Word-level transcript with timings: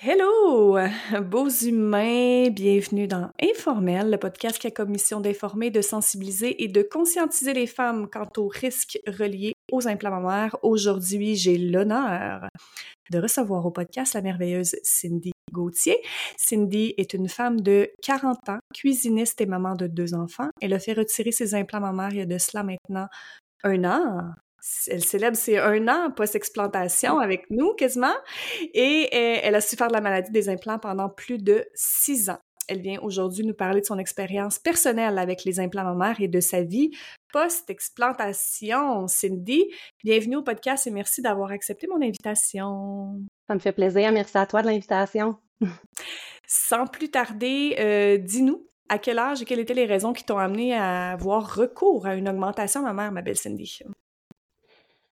Hello, 0.00 0.78
beaux 1.22 1.48
humains, 1.48 2.50
bienvenue 2.50 3.08
dans 3.08 3.32
Informel, 3.42 4.12
le 4.12 4.16
podcast 4.16 4.56
qui 4.56 4.68
a 4.68 4.70
comme 4.70 4.90
mission 4.90 5.20
d'informer, 5.20 5.72
de 5.72 5.80
sensibiliser 5.80 6.62
et 6.62 6.68
de 6.68 6.82
conscientiser 6.82 7.52
les 7.52 7.66
femmes 7.66 8.08
quant 8.08 8.28
aux 8.36 8.46
risques 8.46 9.00
reliés 9.08 9.54
aux 9.72 9.88
implants 9.88 10.12
mammaires. 10.12 10.56
Aujourd'hui, 10.62 11.34
j'ai 11.34 11.58
l'honneur 11.58 12.46
de 13.10 13.18
recevoir 13.18 13.66
au 13.66 13.72
podcast 13.72 14.14
la 14.14 14.22
merveilleuse 14.22 14.76
Cindy 14.84 15.32
Gauthier. 15.50 16.00
Cindy 16.36 16.94
est 16.96 17.12
une 17.12 17.28
femme 17.28 17.60
de 17.60 17.90
40 18.02 18.50
ans, 18.50 18.58
cuisiniste 18.72 19.40
et 19.40 19.46
maman 19.46 19.74
de 19.74 19.88
deux 19.88 20.14
enfants. 20.14 20.50
Elle 20.62 20.74
a 20.74 20.78
fait 20.78 20.92
retirer 20.92 21.32
ses 21.32 21.56
implants 21.56 21.80
mammaires 21.80 22.12
il 22.12 22.18
y 22.18 22.20
a 22.20 22.26
de 22.26 22.38
cela 22.38 22.62
maintenant 22.62 23.08
un 23.64 23.84
an, 23.84 24.32
elle 24.88 25.04
célèbre 25.04 25.36
ses 25.36 25.58
un 25.58 25.86
an 25.88 26.10
post-explantation 26.10 27.18
avec 27.18 27.50
nous 27.50 27.74
quasiment 27.74 28.14
et 28.74 29.08
euh, 29.12 29.40
elle 29.42 29.54
a 29.54 29.60
souffert 29.60 29.88
de 29.88 29.92
la 29.92 30.00
maladie 30.00 30.30
des 30.30 30.48
implants 30.48 30.78
pendant 30.78 31.08
plus 31.08 31.38
de 31.38 31.64
six 31.74 32.30
ans. 32.30 32.38
Elle 32.68 32.82
vient 32.82 33.00
aujourd'hui 33.00 33.46
nous 33.46 33.54
parler 33.54 33.80
de 33.80 33.86
son 33.86 33.98
expérience 33.98 34.58
personnelle 34.58 35.18
avec 35.18 35.44
les 35.44 35.58
implants 35.58 35.84
mammaires 35.84 36.20
et 36.20 36.28
de 36.28 36.40
sa 36.40 36.62
vie 36.62 36.90
post-explantation. 37.32 39.06
Cindy, 39.06 39.64
bienvenue 40.04 40.36
au 40.36 40.42
podcast 40.42 40.86
et 40.86 40.90
merci 40.90 41.22
d'avoir 41.22 41.50
accepté 41.50 41.86
mon 41.86 42.02
invitation. 42.02 43.22
Ça 43.46 43.54
me 43.54 43.58
fait 43.58 43.72
plaisir. 43.72 44.12
Merci 44.12 44.36
à 44.36 44.44
toi 44.44 44.60
de 44.60 44.66
l'invitation. 44.66 45.36
Sans 46.46 46.86
plus 46.86 47.10
tarder, 47.10 47.76
euh, 47.78 48.18
dis-nous 48.18 48.66
à 48.90 48.98
quel 48.98 49.18
âge 49.18 49.40
et 49.40 49.44
quelles 49.46 49.60
étaient 49.60 49.74
les 49.74 49.86
raisons 49.86 50.12
qui 50.12 50.24
t'ont 50.24 50.38
amené 50.38 50.74
à 50.74 51.12
avoir 51.12 51.54
recours 51.54 52.06
à 52.06 52.14
une 52.14 52.28
augmentation 52.28 52.82
mammaire, 52.82 53.12
ma 53.12 53.22
belle 53.22 53.36
Cindy? 53.36 53.80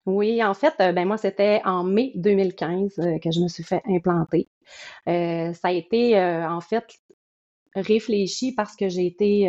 Oui, 0.06 0.42
en 0.44 0.54
fait, 0.54 0.74
euh, 0.80 0.92
ben 0.92 1.06
moi, 1.06 1.18
c'était 1.18 1.60
en 1.64 1.82
mai 1.84 2.12
2015 2.14 2.98
euh, 3.00 3.18
que 3.18 3.30
je 3.32 3.40
me 3.40 3.48
suis 3.48 3.64
fait 3.64 3.82
implanter. 3.86 4.48
Euh, 5.08 5.52
ça 5.52 5.68
a 5.68 5.72
été, 5.72 6.18
en 6.20 6.60
fait, 6.60 6.84
réfléchi 7.76 8.52
parce 8.52 8.76
que 8.76 8.88
j'ai 8.88 9.06
été 9.06 9.46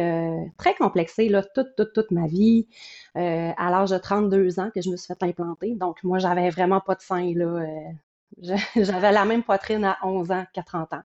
très 0.58 0.76
complexée 0.76 1.30
là, 1.30 1.44
toute, 1.56 1.76
toute, 1.78 1.94
toute 1.94 2.12
ma 2.12 2.28
vie. 2.28 2.68
à 3.16 3.70
l'âge 3.72 3.92
de 3.92 3.98
32 3.98 4.60
ans 4.60 4.72
que 4.74 4.82
je 4.82 4.90
me 4.92 4.98
suis 4.98 5.08
fait 5.08 5.24
implanter. 5.24 5.76
Donc, 5.76 6.04
moi, 6.04 6.20
j'avais 6.20 6.50
vraiment 6.50 6.82
pas 6.82 6.96
de 6.96 7.02
sein. 7.02 7.34
Là, 7.36 7.66
j'avais 8.76 9.12
la 9.12 9.26
même 9.26 9.44
poitrine 9.44 9.86
à 9.86 9.98
11 10.04 10.32
ans 10.32 10.46
qu'à 10.54 10.64
30 10.64 10.94
ans. 10.94 11.02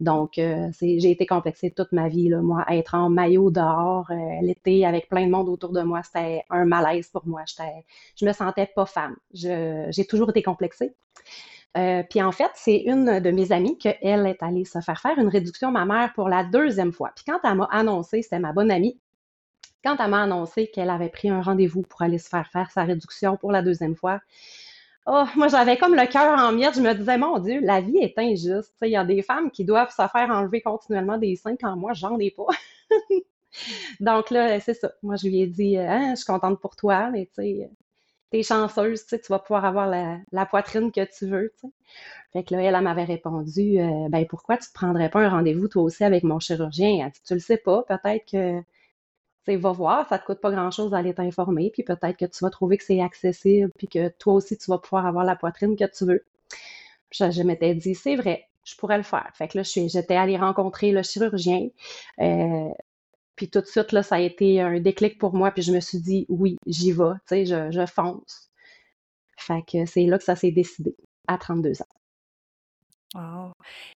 Donc, 0.00 0.38
euh, 0.38 0.70
j'ai 0.80 1.10
été 1.10 1.26
complexée 1.26 1.70
toute 1.70 1.92
ma 1.92 2.08
vie. 2.08 2.30
Moi, 2.30 2.64
être 2.68 2.94
en 2.94 3.08
maillot 3.10 3.50
dehors, 3.50 4.10
euh, 4.10 4.14
l'été, 4.42 4.86
avec 4.86 5.08
plein 5.08 5.26
de 5.26 5.30
monde 5.30 5.48
autour 5.48 5.72
de 5.72 5.82
moi, 5.82 6.02
c'était 6.02 6.44
un 6.50 6.64
malaise 6.64 7.08
pour 7.08 7.26
moi. 7.26 7.42
Je 8.16 8.24
me 8.24 8.32
sentais 8.32 8.66
pas 8.66 8.86
femme. 8.86 9.16
J'ai 9.32 10.06
toujours 10.08 10.30
été 10.30 10.42
complexée. 10.42 10.94
Euh, 11.76 12.02
puis 12.08 12.22
en 12.22 12.32
fait, 12.32 12.50
c'est 12.54 12.78
une 12.78 13.20
de 13.20 13.30
mes 13.30 13.52
amies 13.52 13.76
qu'elle 13.78 14.26
est 14.26 14.42
allée 14.42 14.64
se 14.64 14.80
faire 14.80 15.00
faire 15.00 15.18
une 15.18 15.28
réduction 15.28 15.70
mammaire 15.70 16.12
pour 16.14 16.28
la 16.28 16.44
deuxième 16.44 16.92
fois. 16.92 17.12
Puis 17.14 17.24
quand 17.26 17.38
elle 17.44 17.56
m'a 17.56 17.68
annoncé, 17.70 18.22
c'était 18.22 18.38
ma 18.38 18.52
bonne 18.52 18.70
amie, 18.70 18.98
quand 19.84 19.96
elle 20.00 20.10
m'a 20.10 20.22
annoncé 20.22 20.68
qu'elle 20.68 20.90
avait 20.90 21.08
pris 21.10 21.28
un 21.28 21.42
rendez-vous 21.42 21.82
pour 21.82 22.02
aller 22.02 22.18
se 22.18 22.28
faire 22.28 22.48
faire 22.50 22.70
sa 22.70 22.84
réduction 22.84 23.36
pour 23.36 23.52
la 23.52 23.62
deuxième 23.62 23.94
fois, 23.94 24.20
Oh, 25.10 25.24
moi, 25.36 25.48
j'avais 25.48 25.78
comme 25.78 25.94
le 25.94 26.06
cœur 26.06 26.38
en 26.38 26.52
miettes. 26.52 26.74
Je 26.74 26.82
me 26.82 26.92
disais, 26.92 27.16
mon 27.16 27.38
Dieu, 27.38 27.60
la 27.62 27.80
vie 27.80 27.96
est 27.96 28.18
injuste. 28.18 28.74
Il 28.82 28.90
y 28.90 28.96
a 28.96 29.04
des 29.04 29.22
femmes 29.22 29.50
qui 29.50 29.64
doivent 29.64 29.90
se 29.90 30.06
faire 30.06 30.28
enlever 30.30 30.60
continuellement 30.60 31.16
des 31.16 31.34
seins 31.34 31.56
quand 31.58 31.76
moi, 31.76 31.94
j'en 31.94 32.18
ai 32.18 32.30
pas. 32.30 32.44
Donc 34.00 34.30
là, 34.30 34.60
c'est 34.60 34.74
ça. 34.74 34.92
Moi, 35.02 35.16
je 35.16 35.28
lui 35.28 35.40
ai 35.40 35.46
dit, 35.46 35.78
hein, 35.78 36.10
je 36.10 36.16
suis 36.16 36.26
contente 36.26 36.60
pour 36.60 36.76
toi, 36.76 37.10
mais 37.10 37.24
tu 37.34 37.42
sais, 37.42 37.70
t'es 38.30 38.42
chanceuse, 38.42 39.06
tu 39.06 39.16
vas 39.30 39.38
pouvoir 39.38 39.64
avoir 39.64 39.86
la, 39.86 40.46
poitrine 40.46 40.92
que 40.92 41.04
tu 41.16 41.26
veux. 41.26 41.54
Fait 42.34 42.44
que 42.44 42.54
là, 42.54 42.62
elle, 42.62 42.80
m'avait 42.82 43.04
répondu, 43.04 43.80
euh, 43.80 44.08
ben 44.10 44.26
pourquoi 44.26 44.58
tu 44.58 44.68
te 44.68 44.74
prendrais 44.74 45.08
pas 45.08 45.20
un 45.20 45.30
rendez-vous 45.30 45.68
toi 45.68 45.84
aussi 45.84 46.04
avec 46.04 46.22
mon 46.24 46.38
chirurgien? 46.38 47.06
Elle 47.06 47.12
dit, 47.12 47.22
tu 47.26 47.34
le 47.34 47.40
sais 47.40 47.56
pas, 47.56 47.82
peut-être 47.84 48.30
que 48.30 48.62
va 49.56 49.72
voir, 49.72 50.08
ça 50.08 50.18
te 50.18 50.26
coûte 50.26 50.40
pas 50.40 50.50
grand-chose 50.50 50.90
d'aller 50.90 51.14
t'informer, 51.14 51.70
puis 51.70 51.82
peut-être 51.82 52.16
que 52.16 52.26
tu 52.26 52.38
vas 52.44 52.50
trouver 52.50 52.76
que 52.76 52.84
c'est 52.84 53.00
accessible, 53.00 53.70
puis 53.78 53.88
que 53.88 54.08
toi 54.08 54.34
aussi, 54.34 54.56
tu 54.58 54.70
vas 54.70 54.78
pouvoir 54.78 55.06
avoir 55.06 55.24
la 55.24 55.36
poitrine 55.36 55.76
que 55.76 55.84
tu 55.84 56.04
veux. 56.04 56.24
je, 57.12 57.42
m'étais 57.42 57.74
dit, 57.74 57.94
c'est 57.94 58.16
vrai, 58.16 58.48
je 58.64 58.76
pourrais 58.76 58.98
le 58.98 59.02
faire. 59.04 59.30
Fait 59.34 59.48
que 59.48 59.58
là, 59.58 59.64
j'étais 59.64 60.16
allée 60.16 60.36
rencontrer 60.36 60.92
le 60.92 61.02
chirurgien. 61.02 61.68
Euh, 62.20 62.70
puis 63.36 63.48
tout 63.50 63.60
de 63.60 63.66
suite, 63.66 63.92
là, 63.92 64.02
ça 64.02 64.16
a 64.16 64.20
été 64.20 64.60
un 64.60 64.80
déclic 64.80 65.18
pour 65.18 65.34
moi, 65.34 65.50
puis 65.52 65.62
je 65.62 65.72
me 65.72 65.80
suis 65.80 66.00
dit, 66.00 66.26
oui, 66.28 66.56
j'y 66.66 66.92
vais, 66.92 67.14
tu 67.28 67.46
sais, 67.46 67.46
je, 67.46 67.70
je 67.70 67.86
fonce. 67.86 68.50
Fait 69.38 69.62
que 69.62 69.86
c'est 69.86 70.04
là 70.06 70.18
que 70.18 70.24
ça 70.24 70.36
s'est 70.36 70.50
décidé, 70.52 70.96
à 71.28 71.38
32 71.38 71.82
ans. 71.82 71.97
Wow. 73.14 73.52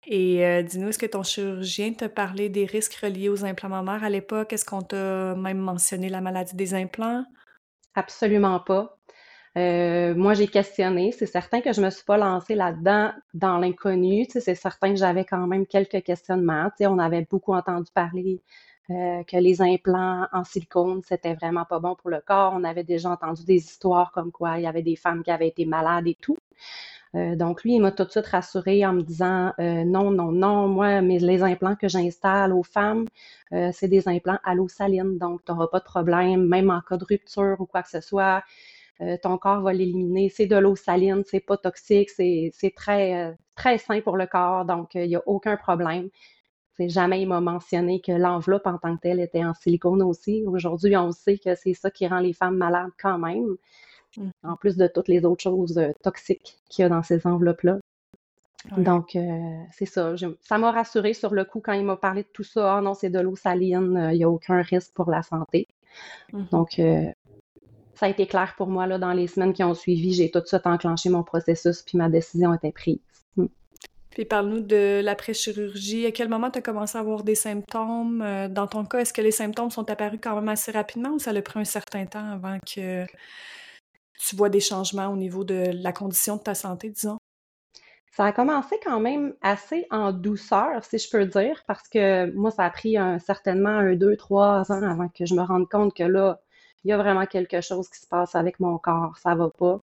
Et 0.08 0.46
euh, 0.46 0.64
dis-nous, 0.64 0.88
est-ce 0.90 1.00
que 1.00 1.06
ton 1.06 1.24
chirurgien 1.24 1.94
t'a 1.94 2.08
parlé 2.08 2.48
des 2.48 2.66
risques 2.66 2.96
reliés 2.96 3.30
aux 3.30 3.44
implants 3.44 3.70
mammaires 3.70 4.04
à 4.04 4.10
l'époque? 4.10 4.54
Est-ce 4.54 4.66
qu'on 4.66 4.82
t'a 4.82 5.36
même 5.36 5.58
mentionné 5.58 6.08
la 6.08 6.22
maladie 6.22 6.56
des 6.56 6.74
implants? 6.74 7.26
Absolument 7.94 8.60
pas. 8.62 8.98
Euh, 9.58 10.16
moi, 10.16 10.34
j'ai 10.34 10.48
questionné. 10.48 11.12
C'est 11.12 11.26
certain 11.26 11.60
que 11.60 11.74
je 11.74 11.82
me 11.82 11.90
suis 11.90 12.06
pas 12.06 12.18
lancée 12.18 12.56
là-dedans 12.56 13.12
dans 13.34 13.58
l'inconnu. 13.58 14.26
c'est 14.30 14.56
certain 14.56 14.92
que 14.92 14.96
j'avais 14.96 15.26
quand 15.26 15.46
même 15.46 15.66
quelques 15.66 16.04
questionnements. 16.04 16.70
on 16.80 17.00
avait 17.00 17.28
beaucoup 17.30 17.54
entendu 17.54 17.92
parler 17.94 18.42
euh, 18.90 19.24
que 19.24 19.38
les 19.38 19.62
implants 19.62 20.28
en 20.32 20.44
silicone, 20.44 21.02
c'était 21.06 21.34
vraiment 21.36 21.66
pas 21.66 21.80
bon 21.80 21.96
pour 21.96 22.10
le 22.10 22.22
corps. 22.22 22.54
On 22.56 22.64
avait 22.64 22.84
déjà 22.84 23.10
entendu 23.10 23.44
des 23.46 23.56
histoires 23.56 24.12
comme 24.14 24.32
quoi 24.32 24.58
il 24.58 24.64
y 24.64 24.68
avait 24.68 24.82
des 24.84 24.96
femmes 24.96 25.24
qui 25.24 25.32
avaient 25.32 25.50
été 25.50 25.66
malades 25.66 26.08
et 26.08 26.16
tout. 26.16 26.38
Euh, 27.16 27.36
donc, 27.36 27.64
lui, 27.64 27.74
il 27.76 27.82
m'a 27.82 27.92
tout 27.92 28.06
de 28.06 28.10
suite 28.12 28.26
rassurée 28.28 28.86
en 28.86 28.94
me 28.94 29.02
disant 29.02 29.52
euh, 29.60 29.84
non, 29.84 30.12
non, 30.12 30.32
non, 30.32 30.68
moi, 30.68 31.02
mais 31.02 31.20
les 31.20 31.44
implants 31.44 31.76
que 31.76 31.88
j'installe 31.90 32.54
aux 32.54 32.64
femmes, 32.64 33.06
euh, 33.54 33.70
c'est 33.74 33.90
des 33.90 34.08
implants 34.08 34.40
à 34.44 34.56
l'eau 34.56 34.68
saline, 34.70 35.18
donc 35.18 35.44
tu 35.46 35.52
n'auras 35.52 35.68
pas 35.68 35.80
de 35.80 35.84
problème, 35.86 36.48
même 36.48 36.70
en 36.70 36.82
cas 36.82 36.98
de 36.98 37.06
rupture 37.06 37.58
ou 37.60 37.66
quoi 37.66 37.84
que 37.84 37.90
ce 37.90 38.02
soit. 38.02 38.44
ton 39.24 39.38
corps 39.38 39.62
va 39.62 39.74
l'éliminer. 39.74 40.30
C'est 40.30 40.46
de 40.48 40.56
l'eau 40.58 40.76
saline, 40.76 41.24
c'est 41.26 41.40
pas 41.42 41.58
toxique, 41.58 42.10
c'est 42.12 42.52
très, 42.76 43.36
très 43.56 43.78
sain 43.80 44.00
pour 44.02 44.16
le 44.18 44.28
corps, 44.28 44.66
donc 44.66 44.96
il 44.96 45.08
n'y 45.08 45.16
a 45.16 45.24
aucun 45.26 45.58
problème. 45.58 46.10
Jamais 46.80 47.22
il 47.22 47.28
m'a 47.28 47.42
mentionné 47.42 48.02
que 48.02 48.12
l'enveloppe 48.12 48.66
en 48.68 48.78
tant 48.78 48.96
que 48.96 49.02
telle 49.02 49.20
était 49.20 49.44
en 49.44 49.54
silicone 49.54 50.02
aussi. 50.02 50.44
Aujourd'hui, 50.48 50.96
on 50.98 51.12
sait 51.12 51.38
que 51.38 51.56
c'est 51.56 51.74
ça 51.74 51.92
qui 51.92 52.08
rend 52.08 52.20
les 52.20 52.34
femmes 52.34 52.58
malades 52.58 52.92
quand 53.00 53.20
même. 53.20 53.58
Mmh. 54.18 54.30
en 54.44 54.58
plus 54.58 54.76
de 54.76 54.88
toutes 54.88 55.08
les 55.08 55.24
autres 55.24 55.42
choses 55.42 55.78
euh, 55.78 55.92
toxiques 56.04 56.58
qu'il 56.70 56.84
y 56.84 56.86
a 56.86 56.90
dans 56.90 57.02
ces 57.02 57.26
enveloppes-là. 57.26 57.80
Donc, 58.78 59.16
euh, 59.16 59.40
c'est 59.72 59.88
ça. 59.88 60.14
ça 60.42 60.58
m'a 60.60 60.72
rassurée 60.72 61.14
sur 61.14 61.34
le 61.34 61.46
coup 61.46 61.62
quand 61.62 61.74
il 61.74 61.84
m'a 61.84 61.96
parlé 61.96 62.24
de 62.24 62.28
tout 62.32 62.44
ça. 62.44 62.78
Ah 62.78 62.82
non, 62.82 62.94
c'est 62.94 63.10
de 63.10 63.20
l'eau 63.20 63.36
saline, 63.36 63.98
euh, 63.98 64.12
il 64.12 64.18
n'y 64.18 64.24
a 64.24 64.30
aucun 64.30 64.62
risque 64.62 64.94
pour 64.94 65.10
la 65.10 65.24
santé. 65.24 65.68
Mmh. 66.32 66.44
Donc, 66.52 66.82
ça 67.96 68.06
a 68.06 68.10
été 68.10 68.28
clair 68.28 68.54
pour 68.58 68.68
moi 68.68 68.86
là, 68.86 68.98
dans 68.98 69.14
les 69.14 69.28
semaines 69.28 69.54
qui 69.54 69.64
ont 69.64 69.74
suivi. 69.74 70.14
J'ai 70.14 70.30
tout 70.30 70.42
de 70.42 70.46
suite 70.46 70.68
enclenché 70.68 71.10
mon 71.10 71.24
processus, 71.24 71.82
puis 71.82 71.98
ma 71.98 72.10
décision 72.10 72.54
était 72.54 72.72
prise. 72.72 73.00
Mmh. 73.38 73.46
Puis 74.12 74.26
parle-nous 74.26 74.62
de 74.62 75.02
l'après-chirurgie. 75.04 76.06
À 76.06 76.12
quel 76.12 76.30
moment 76.30 76.52
tu 76.52 76.60
as 76.60 76.62
commencé 76.62 76.98
à 76.98 77.02
avoir 77.02 77.24
des 77.24 77.36
symptômes? 77.36 78.24
Dans 78.50 78.68
ton 78.68 78.86
cas, 78.86 79.00
est-ce 79.00 79.14
que 79.14 79.22
les 79.22 79.32
symptômes 79.32 79.72
sont 79.72 79.90
apparus 79.90 80.20
quand 80.22 80.36
même 80.36 80.50
assez 80.50 80.72
rapidement 80.72 81.12
ou 81.12 81.20
ça 81.20 81.32
a 81.32 81.42
pris 81.42 81.60
un 81.60 81.66
certain 81.66 82.06
temps 82.06 82.30
avant 82.32 82.60
que 82.60 83.06
tu 84.28 84.36
vois 84.36 84.50
des 84.50 84.60
changements 84.60 85.08
au 85.08 85.18
niveau 85.18 85.44
de 85.44 85.72
la 85.74 85.92
condition 85.92 86.36
de 86.38 86.42
ta 86.42 86.54
santé, 86.54 86.90
disons? 86.90 87.18
Ça 88.12 88.26
a 88.26 88.32
commencé 88.34 88.76
quand 88.84 89.00
même 89.00 89.34
assez 89.42 89.88
en 89.90 90.12
douceur, 90.12 90.84
si 90.84 90.98
je 90.98 91.10
peux 91.10 91.26
dire, 91.26 91.64
parce 91.66 91.88
que 91.88 92.30
moi, 92.36 92.52
ça 92.52 92.66
a 92.66 92.70
pris 92.70 92.98
certainement 93.26 93.70
un, 93.70 93.96
deux, 93.96 94.18
trois 94.18 94.70
ans 94.72 94.84
avant 94.84 95.08
que 95.08 95.26
je 95.26 95.34
me 95.34 95.42
rende 95.42 95.70
compte 95.70 95.96
que 95.96 96.04
là, 96.04 96.42
il 96.84 96.90
y 96.90 96.94
a 96.94 96.98
vraiment 96.98 97.26
quelque 97.26 97.62
chose 97.62 97.90
qui 97.90 98.00
se 98.00 98.08
passe 98.08 98.36
avec 98.36 98.60
mon 98.60 98.78
corps, 98.78 99.18
ça 99.18 99.34
va 99.34 99.50
pas. 99.50 99.80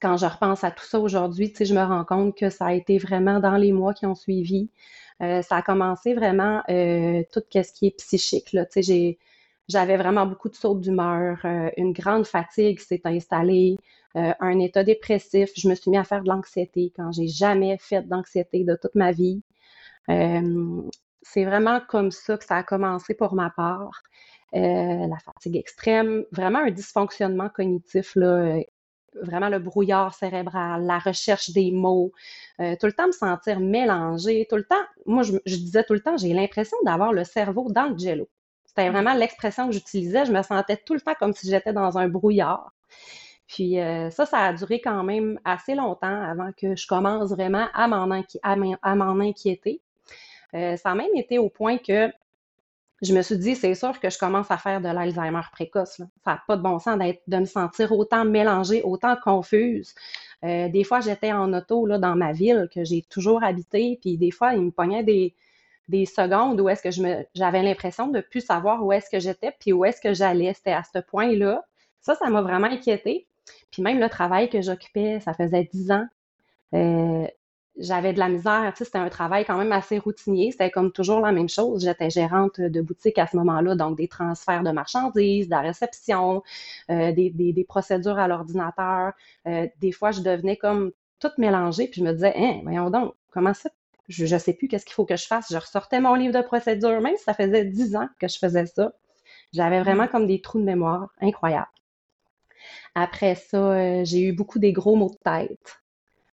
Quand 0.00 0.16
je 0.16 0.26
repense 0.26 0.64
à 0.64 0.70
tout 0.70 0.84
ça 0.84 0.98
aujourd'hui, 0.98 1.52
je 1.60 1.74
me 1.74 1.82
rends 1.82 2.04
compte 2.04 2.36
que 2.36 2.48
ça 2.48 2.66
a 2.66 2.72
été 2.72 2.96
vraiment 2.98 3.38
dans 3.38 3.56
les 3.56 3.72
mois 3.72 3.92
qui 3.92 4.06
ont 4.06 4.14
suivi. 4.14 4.70
Euh, 5.22 5.42
ça 5.42 5.56
a 5.56 5.62
commencé 5.62 6.14
vraiment 6.14 6.62
euh, 6.70 7.22
tout 7.32 7.42
ce 7.52 7.72
qui 7.72 7.86
est 7.86 7.96
psychique. 7.98 8.54
Là. 8.54 8.64
J'ai, 8.74 9.18
j'avais 9.70 9.96
vraiment 9.96 10.26
beaucoup 10.26 10.48
de 10.48 10.54
sauts 10.56 10.74
d'humeur, 10.74 11.38
euh, 11.44 11.70
une 11.76 11.92
grande 11.92 12.26
fatigue 12.26 12.80
s'est 12.80 13.02
installée, 13.04 13.78
euh, 14.16 14.32
un 14.40 14.58
état 14.58 14.82
dépressif. 14.84 15.50
Je 15.56 15.68
me 15.68 15.74
suis 15.74 15.90
mis 15.90 15.98
à 15.98 16.04
faire 16.04 16.22
de 16.22 16.28
l'anxiété 16.28 16.92
quand 16.96 17.12
j'ai 17.12 17.28
jamais 17.28 17.78
fait 17.78 18.02
d'anxiété 18.02 18.64
de 18.64 18.76
toute 18.80 18.94
ma 18.96 19.12
vie. 19.12 19.42
Euh, 20.10 20.82
c'est 21.22 21.44
vraiment 21.44 21.80
comme 21.88 22.10
ça 22.10 22.36
que 22.36 22.44
ça 22.44 22.56
a 22.56 22.62
commencé 22.64 23.14
pour 23.14 23.34
ma 23.34 23.50
part. 23.50 24.02
la 24.52 25.18
fatigue 25.24 25.56
extrême, 25.56 26.24
vraiment 26.32 26.60
un 26.60 26.70
dysfonctionnement 26.72 27.48
cognitif, 27.50 28.16
là, 28.16 28.58
vraiment 29.22 29.48
le 29.48 29.58
brouillard 29.60 30.14
cérébral, 30.14 30.84
la 30.84 30.98
recherche 30.98 31.50
des 31.50 31.70
mots, 31.72 32.12
tout 32.58 32.86
le 32.86 32.92
temps 32.92 33.06
me 33.08 33.12
sentir 33.12 33.60
mélangée, 33.60 34.46
tout 34.50 34.56
le 34.56 34.64
temps, 34.64 34.84
moi 35.06 35.22
je, 35.22 35.34
je 35.46 35.56
disais 35.56 35.84
tout 35.84 35.94
le 35.94 36.00
temps, 36.00 36.16
j'ai 36.16 36.32
l'impression 36.34 36.76
d'avoir 36.84 37.12
le 37.12 37.24
cerveau 37.24 37.70
dans 37.70 37.88
le 37.90 37.98
jello. 37.98 38.28
C'était 38.70 38.88
vraiment 38.88 39.14
l'expression 39.14 39.66
que 39.66 39.72
j'utilisais. 39.72 40.26
Je 40.26 40.32
me 40.32 40.42
sentais 40.42 40.76
tout 40.76 40.94
le 40.94 41.00
temps 41.00 41.14
comme 41.18 41.32
si 41.32 41.50
j'étais 41.50 41.72
dans 41.72 41.98
un 41.98 42.08
brouillard. 42.08 42.72
Puis 43.48 43.78
ça, 44.10 44.26
ça 44.26 44.38
a 44.38 44.52
duré 44.52 44.80
quand 44.80 45.02
même 45.02 45.40
assez 45.44 45.74
longtemps 45.74 46.22
avant 46.22 46.52
que 46.56 46.76
je 46.76 46.86
commence 46.86 47.30
vraiment 47.30 47.66
à 47.74 47.88
m'en 47.88 49.20
inquiéter. 49.20 49.80
ça 50.52 50.90
a 50.90 50.94
même 50.94 51.16
été 51.16 51.38
au 51.40 51.48
point 51.48 51.78
que 51.78 52.12
je 53.02 53.14
me 53.14 53.22
suis 53.22 53.38
dit, 53.38 53.56
c'est 53.56 53.74
sûr 53.74 53.98
que 53.98 54.10
je 54.10 54.18
commence 54.18 54.50
à 54.50 54.58
faire 54.58 54.80
de 54.80 54.88
l'Alzheimer 54.88 55.40
précoce. 55.52 55.96
Ça 55.96 56.06
n'a 56.26 56.42
pas 56.46 56.56
de 56.56 56.62
bon 56.62 56.78
sens 56.78 56.98
de 56.98 57.36
me 57.36 57.44
sentir 57.46 57.92
autant 57.92 58.24
mélangée, 58.24 58.82
autant 58.82 59.16
confuse. 59.16 59.94
Euh, 60.44 60.68
des 60.68 60.84
fois, 60.84 61.00
j'étais 61.00 61.32
en 61.32 61.52
auto 61.52 61.86
là, 61.86 61.98
dans 61.98 62.14
ma 62.14 62.32
ville 62.32 62.68
que 62.74 62.84
j'ai 62.84 63.02
toujours 63.02 63.42
habité, 63.42 63.98
puis 64.00 64.18
des 64.18 64.30
fois, 64.30 64.54
il 64.54 64.62
me 64.62 64.70
pognait 64.70 65.02
des, 65.02 65.34
des 65.90 66.06
secondes 66.06 66.60
où 66.60 66.68
est-ce 66.68 66.82
que 66.82 66.90
je 66.90 67.02
j'avais 67.34 67.62
l'impression 67.62 68.06
de 68.08 68.20
plus 68.20 68.40
savoir 68.40 68.84
où 68.84 68.92
est-ce 68.92 69.10
que 69.10 69.18
j'étais, 69.18 69.52
puis 69.58 69.72
où 69.72 69.84
est-ce 69.84 70.00
que 70.00 70.14
j'allais. 70.14 70.54
C'était 70.54 70.72
à 70.72 70.82
ce 70.82 71.00
point-là. 71.00 71.64
Ça, 72.00 72.14
ça 72.14 72.30
m'a 72.30 72.42
vraiment 72.42 72.68
inquiétée. 72.68 73.26
Puis 73.70 73.82
même 73.82 73.98
le 73.98 74.08
travail 74.08 74.48
que 74.48 74.62
j'occupais, 74.62 75.20
ça 75.20 75.34
faisait 75.34 75.68
dix 75.72 75.90
ans. 75.90 76.06
Euh, 76.74 77.26
j'avais 77.76 78.12
de 78.12 78.18
la 78.18 78.28
misère. 78.28 78.72
C'était 78.76 78.98
un 78.98 79.08
travail 79.08 79.44
quand 79.44 79.56
même 79.56 79.72
assez 79.72 79.98
routinier. 79.98 80.52
C'était 80.52 80.70
comme 80.70 80.92
toujours 80.92 81.20
la 81.20 81.32
même 81.32 81.48
chose. 81.48 81.84
J'étais 81.84 82.10
gérante 82.10 82.60
de 82.60 82.80
boutique 82.80 83.18
à 83.18 83.26
ce 83.26 83.36
moment-là, 83.38 83.74
donc 83.74 83.96
des 83.96 84.08
transferts 84.08 84.62
de 84.62 84.70
marchandises, 84.70 85.46
de 85.46 85.50
la 85.50 85.60
réception, 85.60 86.42
euh, 86.90 87.12
des, 87.12 87.30
des, 87.30 87.64
procédures 87.64 88.18
à 88.18 88.28
l'ordinateur. 88.28 89.12
Euh, 89.46 89.66
des 89.80 89.92
fois, 89.92 90.12
je 90.12 90.20
devenais 90.20 90.56
comme 90.56 90.92
toute 91.18 91.36
mélangée, 91.38 91.88
puis 91.88 92.00
je 92.00 92.06
me 92.06 92.12
disais, 92.12 92.34
hein, 92.36 92.60
voyons 92.62 92.90
donc, 92.90 93.14
comment 93.30 93.54
ça? 93.54 93.70
Je 94.10 94.26
ne 94.26 94.38
sais 94.38 94.52
plus 94.54 94.68
qu'est-ce 94.68 94.84
qu'il 94.84 94.94
faut 94.94 95.06
que 95.06 95.16
je 95.16 95.26
fasse. 95.26 95.46
Je 95.50 95.56
ressortais 95.56 96.00
mon 96.00 96.14
livre 96.14 96.34
de 96.34 96.44
procédure, 96.44 97.00
même 97.00 97.16
si 97.16 97.22
ça 97.22 97.34
faisait 97.34 97.64
dix 97.64 97.94
ans 97.94 98.08
que 98.18 98.28
je 98.28 98.38
faisais 98.38 98.66
ça. 98.66 98.92
J'avais 99.52 99.80
vraiment 99.80 100.04
mmh. 100.04 100.08
comme 100.08 100.26
des 100.26 100.40
trous 100.40 100.58
de 100.58 100.64
mémoire 100.64 101.10
incroyables. 101.20 101.70
Après 102.94 103.36
ça, 103.36 103.56
euh, 103.56 104.04
j'ai 104.04 104.20
eu 104.20 104.32
beaucoup 104.32 104.58
des 104.58 104.72
gros 104.72 104.96
maux 104.96 105.10
de 105.10 105.18
tête. 105.24 105.80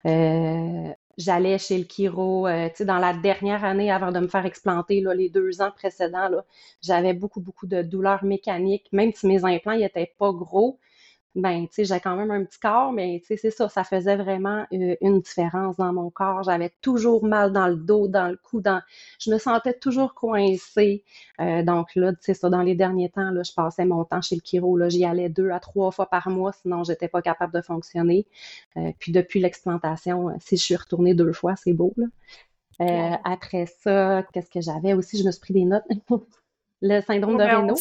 Euh, 0.07 0.93
j'allais 1.19 1.59
chez 1.59 1.79
le 1.79 1.85
chiro, 1.85 2.47
euh, 2.47 2.69
tu 2.69 2.77
sais, 2.77 2.85
dans 2.85 2.99
la 2.99 3.13
dernière 3.13 3.65
année 3.65 3.91
avant 3.91 4.13
de 4.13 4.21
me 4.21 4.29
faire 4.29 4.47
explanter, 4.47 5.01
là, 5.01 5.15
les 5.15 5.29
deux 5.29 5.61
ans 5.61 5.71
précédents, 5.71 6.31
j'avais 6.83 7.13
beaucoup, 7.13 7.41
beaucoup 7.41 7.67
de 7.67 7.83
douleurs 7.83 8.25
mécaniques, 8.25 8.89
même 8.93 9.13
si 9.13 9.27
mes 9.27 9.45
implants 9.45 9.77
n'étaient 9.77 10.15
pas 10.19 10.33
gros, 10.33 10.79
ben, 11.35 11.67
tu 11.67 11.75
sais, 11.75 11.85
j'ai 11.85 12.01
quand 12.01 12.15
même 12.15 12.31
un 12.31 12.45
petit 12.45 12.61
corps, 12.61 12.93
mais 12.93 13.21
tu 13.21 13.27
sais, 13.27 13.37
c'est 13.37 13.51
ça, 13.51 13.69
ça 13.69 13.83
faisait 13.83 14.17
vraiment 14.17 14.67
euh, 14.73 14.95
une 15.01 15.21
différence 15.21 15.77
dans 15.77 15.93
mon 15.93 16.09
corps. 16.09 16.45
J'avais 16.45 16.73
toujours 16.81 17.25
mal 17.25 17.53
dans 17.53 17.67
le 17.67 17.77
dos, 17.77 18.07
dans 18.07 18.29
le 18.29 18.37
cou, 18.37 18.61
dans... 18.61 18.81
je 19.19 19.31
me 19.33 19.39
sentais 19.39 19.75
toujours 19.75 20.15
coincée. 20.15 21.03
Euh, 21.41 21.65
donc 21.65 21.95
là, 21.97 22.13
tu 22.13 22.19
sais, 22.21 22.35
ça, 22.35 22.51
dans 22.51 22.63
les 22.63 22.77
derniers 22.77 23.11
temps, 23.11 23.31
là, 23.31 23.43
je 23.43 23.53
passais 23.53 23.85
mon 23.85 24.05
temps 24.05 24.23
chez 24.23 24.37
le 24.37 24.43
chiro, 24.45 24.77
là, 24.77 24.89
j'y 24.89 25.05
allais 25.05 25.29
deux 25.29 25.51
à 25.51 25.59
trois 25.59 25.91
fois 25.91 26.07
par 26.07 26.29
mois, 26.31 26.53
sinon 26.53 26.85
j'étais 26.85 27.09
pas 27.09 27.23
capable 27.23 27.53
de 27.53 27.61
fonctionner. 27.63 28.27
Euh, 28.77 28.93
puis 29.01 29.11
depuis 29.11 29.41
l'explantation, 29.41 30.31
si 30.39 30.57
je 30.57 30.63
suis 30.63 30.77
retournée 30.77 31.15
deux 31.15 31.33
fois, 31.33 31.57
c'est 31.57 31.73
beau, 31.73 31.95
là. 31.97 33.21
après 33.25 33.67
ça, 33.67 34.23
qu'est-ce 34.33 34.51
que 34.51 34.61
j'avais 34.61 34.95
aussi? 34.95 35.19
Je 35.19 35.25
me 35.25 35.33
suis 35.33 35.41
pris 35.41 35.55
des 35.55 35.65
notes. 35.65 35.85
le 36.81 37.01
syndrome 37.01 37.39
de 37.39 37.43
Raynaud 37.43 37.77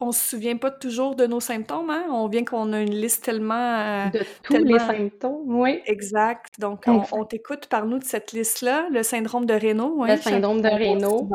on 0.00 0.12
se 0.12 0.28
souvient 0.28 0.56
pas 0.56 0.70
toujours 0.70 1.14
de 1.14 1.26
nos 1.26 1.40
symptômes, 1.40 1.90
hein? 1.90 2.04
On 2.10 2.28
vient 2.28 2.44
qu'on 2.44 2.72
a 2.72 2.80
une 2.80 2.94
liste 2.94 3.24
tellement... 3.24 3.54
Euh, 3.54 4.10
de 4.10 4.20
tous 4.42 4.62
les 4.62 4.78
symptômes, 4.78 5.42
oui. 5.46 5.80
Exact. 5.86 6.54
Donc, 6.58 6.84
on, 6.86 7.24
t'écoute 7.24 7.66
par 7.66 7.86
nous 7.86 7.98
de 7.98 8.04
cette 8.04 8.32
liste-là, 8.32 8.88
le 8.90 9.02
syndrome 9.02 9.46
de 9.46 9.54
Raynaud. 9.54 10.04
le 10.04 10.16
syndrome 10.16 10.60
de 10.60 10.68
Raynaud. 10.68 11.28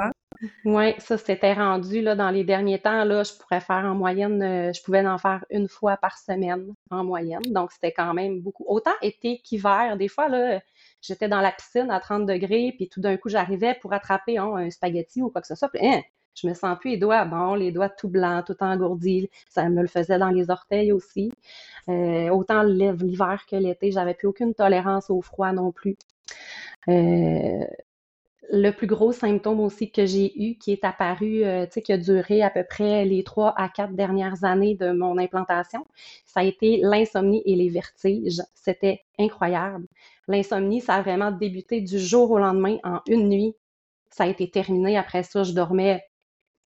Oui, 0.65 0.93
ça, 0.97 1.17
c'était 1.17 1.53
rendu 1.53 2.01
là, 2.01 2.15
dans 2.15 2.31
les 2.31 2.43
derniers 2.43 2.79
temps. 2.79 3.03
Là, 3.03 3.23
je 3.23 3.33
pourrais 3.33 3.59
faire 3.59 3.85
en 3.85 3.93
moyenne, 3.93 4.41
euh, 4.41 4.73
je 4.73 4.81
pouvais 4.81 5.05
en 5.05 5.17
faire 5.17 5.45
une 5.51 5.67
fois 5.67 5.97
par 5.97 6.17
semaine 6.17 6.73
en 6.89 7.03
moyenne. 7.03 7.41
Donc, 7.47 7.71
c'était 7.71 7.91
quand 7.91 8.13
même 8.13 8.41
beaucoup. 8.41 8.65
Autant 8.67 8.93
été 9.01 9.39
qu'hiver. 9.43 9.95
Des 9.97 10.07
fois, 10.07 10.29
là, 10.29 10.59
j'étais 11.01 11.27
dans 11.27 11.41
la 11.41 11.51
piscine 11.51 11.91
à 11.91 11.99
30 11.99 12.25
degrés, 12.25 12.73
puis 12.75 12.89
tout 12.89 13.01
d'un 13.01 13.17
coup, 13.17 13.29
j'arrivais 13.29 13.77
pour 13.81 13.93
attraper 13.93 14.37
hein, 14.39 14.51
un 14.55 14.69
spaghetti 14.71 15.21
ou 15.21 15.29
quoi 15.29 15.41
que 15.41 15.47
ce 15.47 15.55
soit. 15.55 15.69
Puis, 15.69 15.85
hein, 15.85 16.01
je 16.35 16.47
me 16.47 16.53
sens 16.53 16.77
plus 16.79 16.91
les 16.91 16.97
doigts, 16.97 17.25
bon, 17.25 17.55
les 17.55 17.71
doigts 17.71 17.89
tout 17.89 18.09
blancs, 18.09 18.45
tout 18.45 18.57
engourdis. 18.61 19.29
Ça 19.49 19.69
me 19.69 19.81
le 19.81 19.87
faisait 19.87 20.17
dans 20.17 20.29
les 20.29 20.49
orteils 20.49 20.91
aussi. 20.91 21.31
Euh, 21.89 22.29
autant 22.29 22.63
l'hiver 22.63 23.45
que 23.49 23.55
l'été, 23.55 23.91
j'avais 23.91 24.13
plus 24.13 24.27
aucune 24.27 24.53
tolérance 24.53 25.09
au 25.09 25.21
froid 25.21 25.51
non 25.51 25.71
plus. 25.71 25.97
Euh, 26.89 27.65
le 28.51 28.71
plus 28.71 28.87
gros 28.87 29.13
symptôme 29.13 29.61
aussi 29.61 29.91
que 29.91 30.05
j'ai 30.05 30.31
eu, 30.43 30.57
qui 30.57 30.71
est 30.73 30.83
apparu, 30.83 31.43
euh, 31.43 31.65
tu 31.65 31.73
sais, 31.73 31.81
qui 31.81 31.93
a 31.93 31.97
duré 31.97 32.41
à 32.41 32.49
peu 32.49 32.65
près 32.67 33.05
les 33.05 33.23
trois 33.23 33.53
à 33.57 33.69
quatre 33.69 33.93
dernières 33.93 34.43
années 34.43 34.75
de 34.75 34.91
mon 34.91 35.17
implantation, 35.17 35.85
ça 36.25 36.41
a 36.41 36.43
été 36.43 36.79
l'insomnie 36.83 37.41
et 37.45 37.55
les 37.55 37.69
vertiges. 37.69 38.41
C'était 38.53 39.01
incroyable. 39.17 39.87
L'insomnie, 40.27 40.81
ça 40.81 40.95
a 40.95 41.01
vraiment 41.01 41.31
débuté 41.31 41.81
du 41.81 41.97
jour 41.99 42.31
au 42.31 42.39
lendemain 42.39 42.77
en 42.83 42.99
une 43.07 43.29
nuit. 43.29 43.55
Ça 44.09 44.25
a 44.25 44.27
été 44.27 44.49
terminé. 44.49 44.97
Après 44.97 45.23
ça, 45.23 45.43
je 45.43 45.53
dormais 45.53 46.03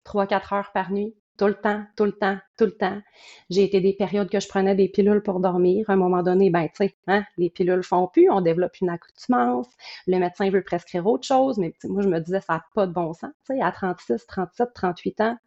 trois, 0.04 0.28
quatre 0.28 0.54
heures 0.54 0.72
par 0.74 0.92
nuit, 0.92 1.16
tout 1.38 1.48
le 1.48 1.56
temps, 1.56 1.84
tout 1.96 2.06
le 2.06 2.12
temps, 2.12 2.38
tout 2.58 2.66
le 2.66 2.76
temps. 2.78 3.02
J'ai 3.50 3.64
été 3.64 3.80
des 3.82 3.94
périodes 3.94 4.30
que 4.30 4.40
je 4.40 4.48
prenais 4.48 4.76
des 4.76 4.90
pilules 4.90 5.24
pour 5.24 5.40
dormir. 5.40 5.90
À 5.90 5.94
un 5.94 5.96
moment 5.96 6.22
donné, 6.24 6.50
ben, 6.50 6.68
tu 6.68 6.86
sais, 6.88 6.96
hein, 7.08 7.24
les 7.38 7.50
pilules 7.50 7.84
font 7.84 8.08
plus, 8.08 8.30
on 8.30 8.42
développe 8.42 8.80
une 8.82 8.90
accoutumance. 8.90 9.68
Le 10.08 10.20
médecin 10.20 10.50
veut 10.50 10.64
prescrire 10.64 11.08
autre 11.08 11.26
chose, 11.26 11.58
mais 11.58 11.74
moi, 11.86 12.02
je 12.02 12.10
me 12.10 12.20
disais, 12.20 12.42
ça 12.42 12.56
n'a 12.56 12.66
pas 12.76 12.88
de 12.88 12.94
bon 12.94 13.14
sens. 13.14 13.32
Tu 13.48 13.56
sais, 13.56 13.62
à 13.62 13.72
36, 13.72 14.26
37, 14.28 14.74
38 14.74 15.22
ans, 15.22 15.38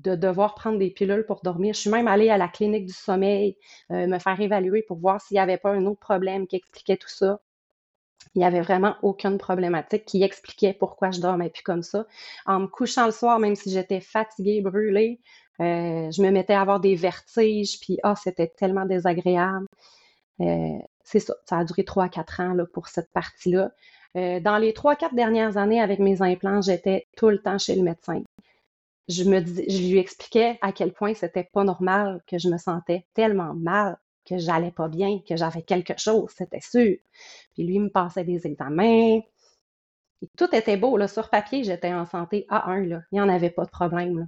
de 0.00 0.14
devoir 0.16 0.54
prendre 0.54 0.78
des 0.78 0.90
pilules 0.90 1.24
pour 1.26 1.42
dormir. 1.42 1.74
Je 1.74 1.80
suis 1.80 1.90
même 1.90 2.08
allée 2.08 2.30
à 2.30 2.38
la 2.38 2.48
clinique 2.48 2.86
du 2.86 2.92
sommeil, 2.92 3.56
euh, 3.90 4.06
me 4.06 4.18
faire 4.18 4.40
évaluer 4.40 4.82
pour 4.82 4.98
voir 4.98 5.20
s'il 5.20 5.36
n'y 5.36 5.40
avait 5.40 5.58
pas 5.58 5.70
un 5.70 5.86
autre 5.86 6.00
problème 6.00 6.46
qui 6.46 6.56
expliquait 6.56 6.96
tout 6.96 7.08
ça. 7.08 7.40
Il 8.34 8.38
n'y 8.38 8.44
avait 8.44 8.60
vraiment 8.60 8.96
aucune 9.02 9.38
problématique 9.38 10.04
qui 10.04 10.22
expliquait 10.22 10.72
pourquoi 10.72 11.10
je 11.10 11.20
dormais 11.20 11.50
plus 11.50 11.62
comme 11.62 11.82
ça. 11.82 12.06
En 12.46 12.60
me 12.60 12.66
couchant 12.66 13.06
le 13.06 13.12
soir, 13.12 13.38
même 13.38 13.56
si 13.56 13.70
j'étais 13.70 14.00
fatiguée, 14.00 14.60
brûlée, 14.60 15.20
euh, 15.60 16.10
je 16.10 16.22
me 16.22 16.30
mettais 16.30 16.54
à 16.54 16.62
avoir 16.62 16.80
des 16.80 16.94
vertiges, 16.94 17.78
puis 17.80 17.98
ah, 18.02 18.14
c'était 18.16 18.48
tellement 18.48 18.86
désagréable. 18.86 19.66
Euh, 20.40 20.78
c'est 21.04 21.20
ça, 21.20 21.34
ça 21.48 21.58
a 21.58 21.64
duré 21.64 21.84
trois, 21.84 22.08
quatre 22.08 22.40
ans 22.40 22.54
là, 22.54 22.64
pour 22.72 22.88
cette 22.88 23.12
partie-là. 23.12 23.70
Euh, 24.16 24.40
dans 24.40 24.58
les 24.58 24.72
trois, 24.72 24.96
quatre 24.96 25.14
dernières 25.14 25.56
années 25.56 25.80
avec 25.80 25.98
mes 25.98 26.22
implants, 26.22 26.62
j'étais 26.62 27.06
tout 27.16 27.28
le 27.28 27.38
temps 27.38 27.58
chez 27.58 27.74
le 27.74 27.82
médecin. 27.82 28.22
Je 29.08 29.24
lui 29.24 29.98
expliquais 29.98 30.58
à 30.62 30.72
quel 30.72 30.92
point 30.92 31.14
c'était 31.14 31.48
pas 31.52 31.64
normal 31.64 32.22
que 32.26 32.38
je 32.38 32.48
me 32.48 32.58
sentais 32.58 33.04
tellement 33.14 33.54
mal 33.54 33.98
que 34.28 34.38
j'allais 34.38 34.70
pas 34.70 34.88
bien, 34.88 35.20
que 35.28 35.36
j'avais 35.36 35.62
quelque 35.62 35.98
chose, 35.98 36.30
c'était 36.36 36.60
sûr. 36.60 36.96
Puis 37.54 37.64
lui 37.64 37.78
me 37.78 37.88
passait 37.88 38.24
des 38.24 38.46
examens. 38.46 39.20
tout 40.36 40.54
était 40.54 40.76
beau. 40.76 40.96
Là. 40.96 41.08
Sur 41.08 41.30
papier, 41.30 41.64
j'étais 41.64 41.92
en 41.92 42.06
santé 42.06 42.46
A1. 42.50 42.88
Là. 42.88 43.00
Il 43.12 43.16
n'y 43.16 43.20
en 43.20 43.28
avait 43.28 43.50
pas 43.50 43.64
de 43.64 43.70
problème. 43.70 44.26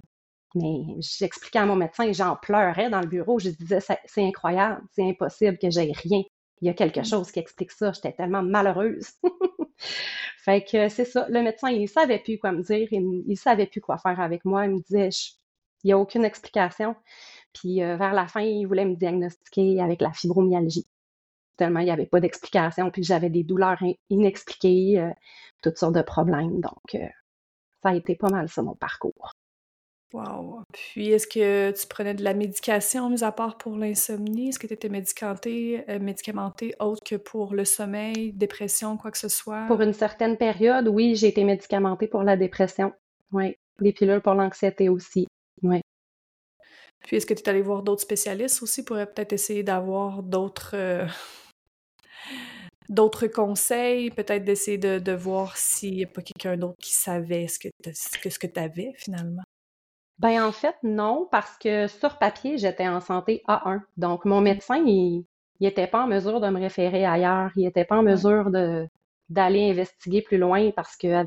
Mais 0.55 0.85
j'expliquais 0.99 1.59
à 1.59 1.65
mon 1.65 1.75
médecin, 1.75 2.11
j'en 2.13 2.35
pleurais 2.37 2.89
dans 2.89 3.01
le 3.01 3.07
bureau. 3.07 3.39
Je 3.39 3.49
disais, 3.49 3.79
c'est 4.05 4.23
incroyable, 4.23 4.81
c'est 4.91 5.03
impossible 5.03 5.57
que 5.57 5.69
j'aie 5.69 5.91
rien. 5.93 6.23
Il 6.61 6.67
y 6.67 6.69
a 6.69 6.73
quelque 6.73 7.01
mmh. 7.01 7.05
chose 7.05 7.31
qui 7.31 7.39
explique 7.39 7.71
ça. 7.71 7.91
J'étais 7.91 8.13
tellement 8.13 8.41
malheureuse. 8.41 9.09
fait 10.37 10.63
que 10.63 10.87
c'est 10.89 11.05
ça. 11.05 11.27
Le 11.29 11.41
médecin, 11.41 11.69
il 11.69 11.89
savait 11.89 12.19
plus 12.19 12.37
quoi 12.39 12.53
me 12.53 12.63
dire. 12.63 12.87
Il, 12.91 13.23
il 13.27 13.37
savait 13.37 13.67
plus 13.67 13.81
quoi 13.81 13.97
faire 13.97 14.19
avec 14.21 14.45
moi. 14.45 14.65
Il 14.65 14.71
me 14.71 14.79
disait, 14.79 15.09
il 15.83 15.89
n'y 15.89 15.93
a 15.93 15.97
aucune 15.97 16.25
explication. 16.25 16.95
Puis 17.55 17.81
euh, 17.81 17.95
vers 17.95 18.13
la 18.13 18.27
fin, 18.27 18.41
il 18.41 18.65
voulait 18.65 18.85
me 18.85 18.95
diagnostiquer 18.95 19.81
avec 19.81 20.01
la 20.01 20.11
fibromyalgie. 20.11 20.85
Tellement 21.57 21.79
il 21.79 21.85
n'y 21.85 21.91
avait 21.91 22.05
pas 22.05 22.19
d'explication, 22.19 22.91
puis 22.91 23.03
j'avais 23.03 23.29
des 23.29 23.43
douleurs 23.43 23.81
inexpliquées, 24.09 24.99
euh, 24.99 25.09
toutes 25.63 25.77
sortes 25.77 25.95
de 25.95 26.01
problèmes. 26.01 26.59
Donc, 26.59 26.95
euh, 26.95 27.07
ça 27.81 27.89
a 27.89 27.95
été 27.95 28.15
pas 28.15 28.29
mal 28.29 28.49
ça, 28.49 28.61
mon 28.61 28.75
parcours. 28.75 29.31
Wow. 30.13 30.63
Puis, 30.71 31.09
est-ce 31.11 31.27
que 31.27 31.71
tu 31.71 31.87
prenais 31.87 32.13
de 32.13 32.23
la 32.23 32.33
médication, 32.33 33.09
mis 33.09 33.23
à 33.23 33.31
part 33.31 33.57
pour 33.57 33.75
l'insomnie? 33.75 34.49
Est-ce 34.49 34.59
que 34.59 34.67
tu 34.67 34.73
étais 34.73 34.87
médicamenté, 34.87 35.83
médicamenté 35.99 36.73
autre 36.79 37.03
que 37.03 37.15
pour 37.15 37.53
le 37.53 37.65
sommeil, 37.65 38.31
dépression, 38.31 38.95
quoi 38.95 39.11
que 39.11 39.17
ce 39.17 39.27
soit? 39.27 39.65
Pour 39.67 39.81
une 39.81 39.93
certaine 39.93 40.37
période, 40.37 40.87
oui, 40.87 41.15
j'ai 41.15 41.27
été 41.27 41.43
médicamentée 41.43 42.07
pour 42.07 42.23
la 42.23 42.37
dépression. 42.37 42.93
Oui. 43.33 43.55
Des 43.81 43.91
pilules 43.91 44.21
pour 44.21 44.35
l'anxiété 44.35 44.87
aussi. 44.87 45.27
Oui. 45.63 45.81
Puis 47.01 47.17
est-ce 47.17 47.25
que 47.25 47.33
tu 47.33 47.41
es 47.41 47.49
allé 47.49 47.61
voir 47.61 47.83
d'autres 47.83 48.01
spécialistes 48.01 48.63
aussi 48.63 48.83
pour 48.83 48.97
peut-être 48.97 49.33
essayer 49.33 49.63
d'avoir 49.63 50.23
d'autres 50.23 50.71
euh, 50.73 51.05
d'autres 52.89 53.27
conseils, 53.27 54.09
peut-être 54.11 54.43
d'essayer 54.43 54.77
de, 54.77 55.11
voir 55.11 55.57
s'il 55.57 55.95
n'y 55.95 56.03
a 56.03 56.07
pas 56.07 56.21
quelqu'un 56.21 56.57
d'autre 56.57 56.77
qui 56.79 56.93
savait 56.93 57.47
ce 57.47 57.59
que, 57.59 57.69
ce 57.93 58.39
que 58.39 58.47
tu 58.47 58.59
avais 58.59 58.93
finalement? 58.97 59.43
Ben 60.19 60.41
en 60.43 60.51
fait, 60.51 60.75
non, 60.83 61.27
parce 61.29 61.57
que 61.57 61.87
sur 61.87 62.17
papier, 62.17 62.57
j'étais 62.57 62.87
en 62.87 63.01
santé 63.01 63.43
A1. 63.47 63.81
Donc, 63.97 64.23
mon 64.23 64.39
médecin, 64.39 64.77
il 64.77 65.25
n'était 65.59 65.87
pas 65.87 66.03
en 66.03 66.07
mesure 66.07 66.39
de 66.39 66.47
me 66.47 66.59
référer 66.59 67.05
ailleurs. 67.05 67.51
Il 67.57 67.65
n'était 67.65 67.85
pas 67.85 67.97
en 67.97 68.03
mesure 68.03 68.49
de 68.51 68.87
d'aller 69.27 69.71
investiguer 69.71 70.21
plus 70.21 70.37
loin 70.37 70.69
parce 70.71 70.95
que 70.95 71.25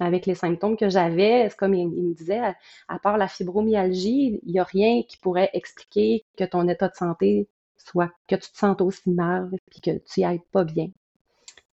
avec 0.00 0.26
les 0.26 0.34
symptômes 0.34 0.76
que 0.76 0.88
j'avais, 0.88 1.48
c'est 1.48 1.56
comme 1.56 1.74
il, 1.74 1.88
me 1.88 2.14
disait, 2.14 2.40
à, 2.88 2.98
part 2.98 3.18
la 3.18 3.28
fibromyalgie, 3.28 4.40
il 4.42 4.52
n'y 4.52 4.58
a 4.58 4.64
rien 4.64 5.02
qui 5.08 5.16
pourrait 5.18 5.50
expliquer 5.52 6.24
que 6.36 6.44
ton 6.44 6.66
état 6.68 6.88
de 6.88 6.94
santé 6.94 7.48
soit 7.76 8.10
que 8.28 8.34
tu 8.36 8.50
te 8.50 8.58
sentes 8.58 8.80
aussi 8.80 9.10
mal 9.10 9.50
puis 9.70 9.80
que 9.80 9.90
tu 9.90 10.20
n'y 10.20 10.24
ailles 10.24 10.42
pas 10.52 10.64
bien. 10.64 10.88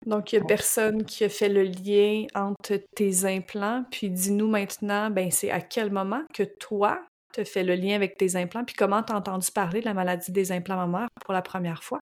Donc, 0.05 0.31
il 0.31 0.39
n'y 0.39 0.43
a 0.43 0.45
personne 0.45 1.03
qui 1.03 1.23
a 1.23 1.29
fait 1.29 1.49
le 1.49 1.63
lien 1.63 2.25
entre 2.35 2.75
tes 2.95 3.25
implants. 3.25 3.85
Puis 3.89 4.09
dis-nous 4.09 4.47
maintenant, 4.47 5.09
ben, 5.09 5.31
c'est 5.31 5.49
à 5.49 5.61
quel 5.61 5.91
moment 5.91 6.21
que 6.33 6.43
toi, 6.43 6.99
tu 7.33 7.41
as 7.41 7.45
fait 7.45 7.63
le 7.63 7.73
lien 7.73 7.95
avec 7.95 8.17
tes 8.17 8.35
implants, 8.35 8.63
puis 8.63 8.75
comment 8.75 9.01
tu 9.01 9.13
as 9.13 9.17
entendu 9.17 9.51
parler 9.51 9.81
de 9.81 9.85
la 9.85 9.93
maladie 9.93 10.31
des 10.31 10.51
implants 10.51 10.77
mammaires 10.77 11.09
pour 11.21 11.33
la 11.33 11.41
première 11.41 11.83
fois? 11.83 11.99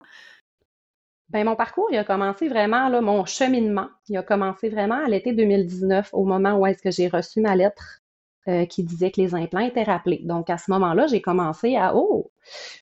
Ben, 1.34 1.44
mon 1.46 1.56
parcours, 1.56 1.88
il 1.92 1.98
a 1.98 2.04
commencé 2.04 2.48
vraiment, 2.48 2.90
là, 2.90 3.02
mon 3.02 3.26
cheminement, 3.26 3.88
il 4.08 4.16
a 4.18 4.22
commencé 4.22 4.70
vraiment 4.70 5.04
à 5.04 5.10
l'été 5.10 5.34
2019, 5.34 6.12
au 6.14 6.26
moment 6.26 6.60
où 6.60 6.68
est-ce 6.68 6.84
que 6.84 6.92
j'ai 6.92 7.08
reçu 7.08 7.42
ma 7.42 7.56
lettre 7.56 8.02
euh, 8.48 8.68
qui 8.68 8.84
disait 8.84 9.10
que 9.10 9.20
les 9.20 9.34
implants 9.34 9.62
étaient 9.62 9.84
rappelés. 9.84 10.22
Donc, 10.24 10.52
à 10.52 10.60
ce 10.60 10.70
moment-là, 10.70 11.08
j'ai 11.08 11.22
commencé 11.22 11.76
à, 11.76 11.96
oh, 11.96 12.30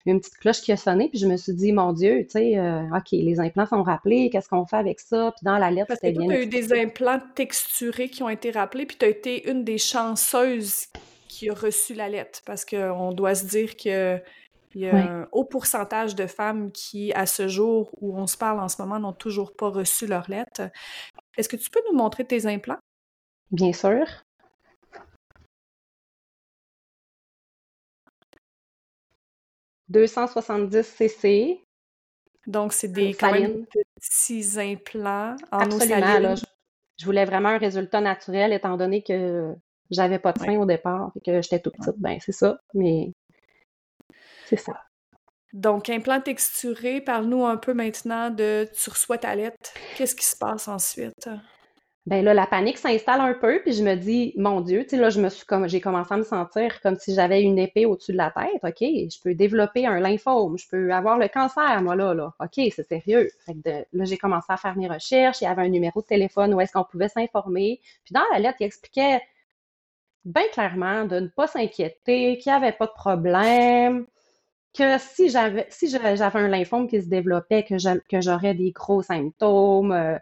une 0.05 0.19
petite 0.19 0.37
cloche 0.37 0.59
qui 0.59 0.73
a 0.73 0.75
sonné, 0.75 1.07
puis 1.07 1.17
je 1.17 1.27
me 1.27 1.37
suis 1.37 1.53
dit, 1.53 1.71
mon 1.71 1.93
Dieu, 1.93 2.25
tu 2.25 2.31
sais, 2.31 2.57
euh, 2.57 2.81
OK, 2.93 3.11
les 3.13 3.39
implants 3.39 3.67
sont 3.67 3.83
rappelés, 3.83 4.29
qu'est-ce 4.29 4.49
qu'on 4.49 4.65
fait 4.65 4.75
avec 4.75 4.99
ça? 4.99 5.31
Puis 5.37 5.45
dans 5.45 5.57
la 5.57 5.71
lettre, 5.71 5.93
c'était 5.93 6.11
bien. 6.11 6.27
Tu 6.27 6.33
as 6.33 6.41
eu 6.41 6.47
des 6.47 6.73
implants 6.73 7.21
texturés 7.35 8.09
qui 8.09 8.21
ont 8.21 8.29
été 8.29 8.51
rappelés, 8.51 8.85
puis 8.85 8.97
tu 8.97 9.05
as 9.05 9.09
été 9.09 9.49
une 9.49 9.63
des 9.63 9.77
chanceuses 9.77 10.87
qui 11.29 11.49
a 11.49 11.53
reçu 11.53 11.93
la 11.93 12.09
lettre, 12.09 12.41
parce 12.45 12.65
qu'on 12.65 13.13
doit 13.13 13.35
se 13.35 13.45
dire 13.45 13.77
que 13.77 14.19
il 14.75 14.81
y 14.81 14.89
a 14.89 14.95
un 14.95 15.27
haut 15.31 15.45
pourcentage 15.45 16.15
de 16.15 16.27
femmes 16.27 16.71
qui, 16.71 17.13
à 17.13 17.25
ce 17.25 17.47
jour 17.47 17.91
où 17.99 18.17
on 18.17 18.27
se 18.27 18.37
parle 18.37 18.59
en 18.59 18.69
ce 18.69 18.81
moment, 18.81 18.99
n'ont 18.99 19.13
toujours 19.13 19.55
pas 19.55 19.69
reçu 19.69 20.07
leur 20.07 20.29
lettre. 20.29 20.69
Est-ce 21.37 21.49
que 21.49 21.55
tu 21.55 21.69
peux 21.69 21.81
nous 21.89 21.97
montrer 21.97 22.25
tes 22.25 22.45
implants? 22.45 22.79
Bien 23.51 23.73
sûr. 23.73 24.05
«270 29.89 30.83
cc. 30.83 31.65
Donc, 32.47 32.71
c'est 32.71 32.87
des 32.87 33.13
quand 33.13 33.33
même 33.33 33.65
petits 33.65 34.57
implants 34.57 35.35
en 35.51 35.59
Absolument, 35.59 36.35
je, 36.97 37.05
voulais 37.05 37.25
vraiment 37.25 37.49
un 37.49 37.57
résultat 37.57 37.99
naturel 37.99 38.53
étant 38.53 38.77
donné 38.77 39.03
que 39.03 39.53
j'avais 39.89 40.17
pas 40.17 40.31
de 40.31 40.39
sein 40.39 40.57
au 40.57 40.65
départ 40.65 41.11
et 41.15 41.19
que 41.19 41.41
j'étais 41.41 41.59
toute 41.59 41.75
petite. 41.75 41.99
Ben, 41.99 42.17
c'est 42.21 42.31
ça. 42.31 42.57
Mais 42.73 43.11
c'est 44.51 44.57
ça. 44.57 44.73
Donc, 45.53 45.89
implant 45.89 46.21
texturé, 46.21 47.01
parle-nous 47.01 47.45
un 47.45 47.57
peu 47.57 47.73
maintenant 47.73 48.29
de 48.29 48.67
tu 48.73 48.89
reçois 48.89 49.17
ta 49.17 49.35
lettre. 49.35 49.71
Qu'est-ce 49.97 50.15
qui 50.15 50.25
se 50.25 50.37
passe 50.37 50.67
ensuite? 50.67 51.29
Ben 52.07 52.25
là, 52.25 52.33
la 52.33 52.47
panique 52.47 52.79
s'installe 52.79 53.21
un 53.21 53.33
peu, 53.33 53.61
puis 53.61 53.73
je 53.73 53.83
me 53.83 53.95
dis, 53.95 54.33
mon 54.35 54.61
Dieu, 54.61 54.83
tu 54.83 54.91
sais, 54.91 54.97
là, 54.97 55.09
je 55.09 55.21
me 55.21 55.29
suis 55.29 55.45
comme, 55.45 55.67
j'ai 55.67 55.79
commencé 55.79 56.13
à 56.13 56.17
me 56.17 56.23
sentir 56.23 56.81
comme 56.81 56.95
si 56.95 57.13
j'avais 57.13 57.43
une 57.43 57.59
épée 57.59 57.85
au-dessus 57.85 58.11
de 58.13 58.17
la 58.17 58.31
tête. 58.31 58.63
OK, 58.63 58.79
je 58.79 59.21
peux 59.21 59.35
développer 59.35 59.85
un 59.85 59.99
lymphome, 59.99 60.57
je 60.57 60.67
peux 60.67 60.91
avoir 60.93 61.19
le 61.19 61.27
cancer, 61.27 61.81
moi, 61.81 61.95
là, 61.95 62.13
là. 62.13 62.33
OK, 62.39 62.71
c'est 62.73 62.87
sérieux. 62.87 63.29
là, 63.65 64.05
j'ai 64.05 64.17
commencé 64.17 64.47
à 64.49 64.57
faire 64.57 64.75
mes 64.75 64.87
recherches. 64.87 65.41
Il 65.41 65.43
y 65.43 65.47
avait 65.47 65.61
un 65.61 65.69
numéro 65.69 66.01
de 66.01 66.07
téléphone 66.07 66.53
où 66.53 66.61
est-ce 66.61 66.73
qu'on 66.73 66.85
pouvait 66.85 67.09
s'informer. 67.09 67.79
Puis 68.03 68.13
dans 68.13 68.23
la 68.31 68.39
lettre, 68.39 68.57
il 68.61 68.65
expliquait 68.65 69.21
bien 70.25 70.47
clairement 70.53 71.05
de 71.05 71.19
ne 71.19 71.27
pas 71.27 71.47
s'inquiéter, 71.47 72.37
qu'il 72.39 72.51
n'y 72.51 72.57
avait 72.57 72.71
pas 72.71 72.87
de 72.87 72.93
problème, 72.93 74.07
que 74.73 74.97
si 74.99 75.29
j'avais 75.29 75.67
si 75.69 75.89
j'avais 75.89 76.21
un 76.21 76.47
lymphome 76.47 76.87
qui 76.87 77.01
se 77.01 77.09
développait, 77.09 77.63
que 77.63 78.21
j'aurais 78.21 78.53
des 78.53 78.71
gros 78.71 79.01
symptômes, 79.01 79.91
euh, 79.91 80.17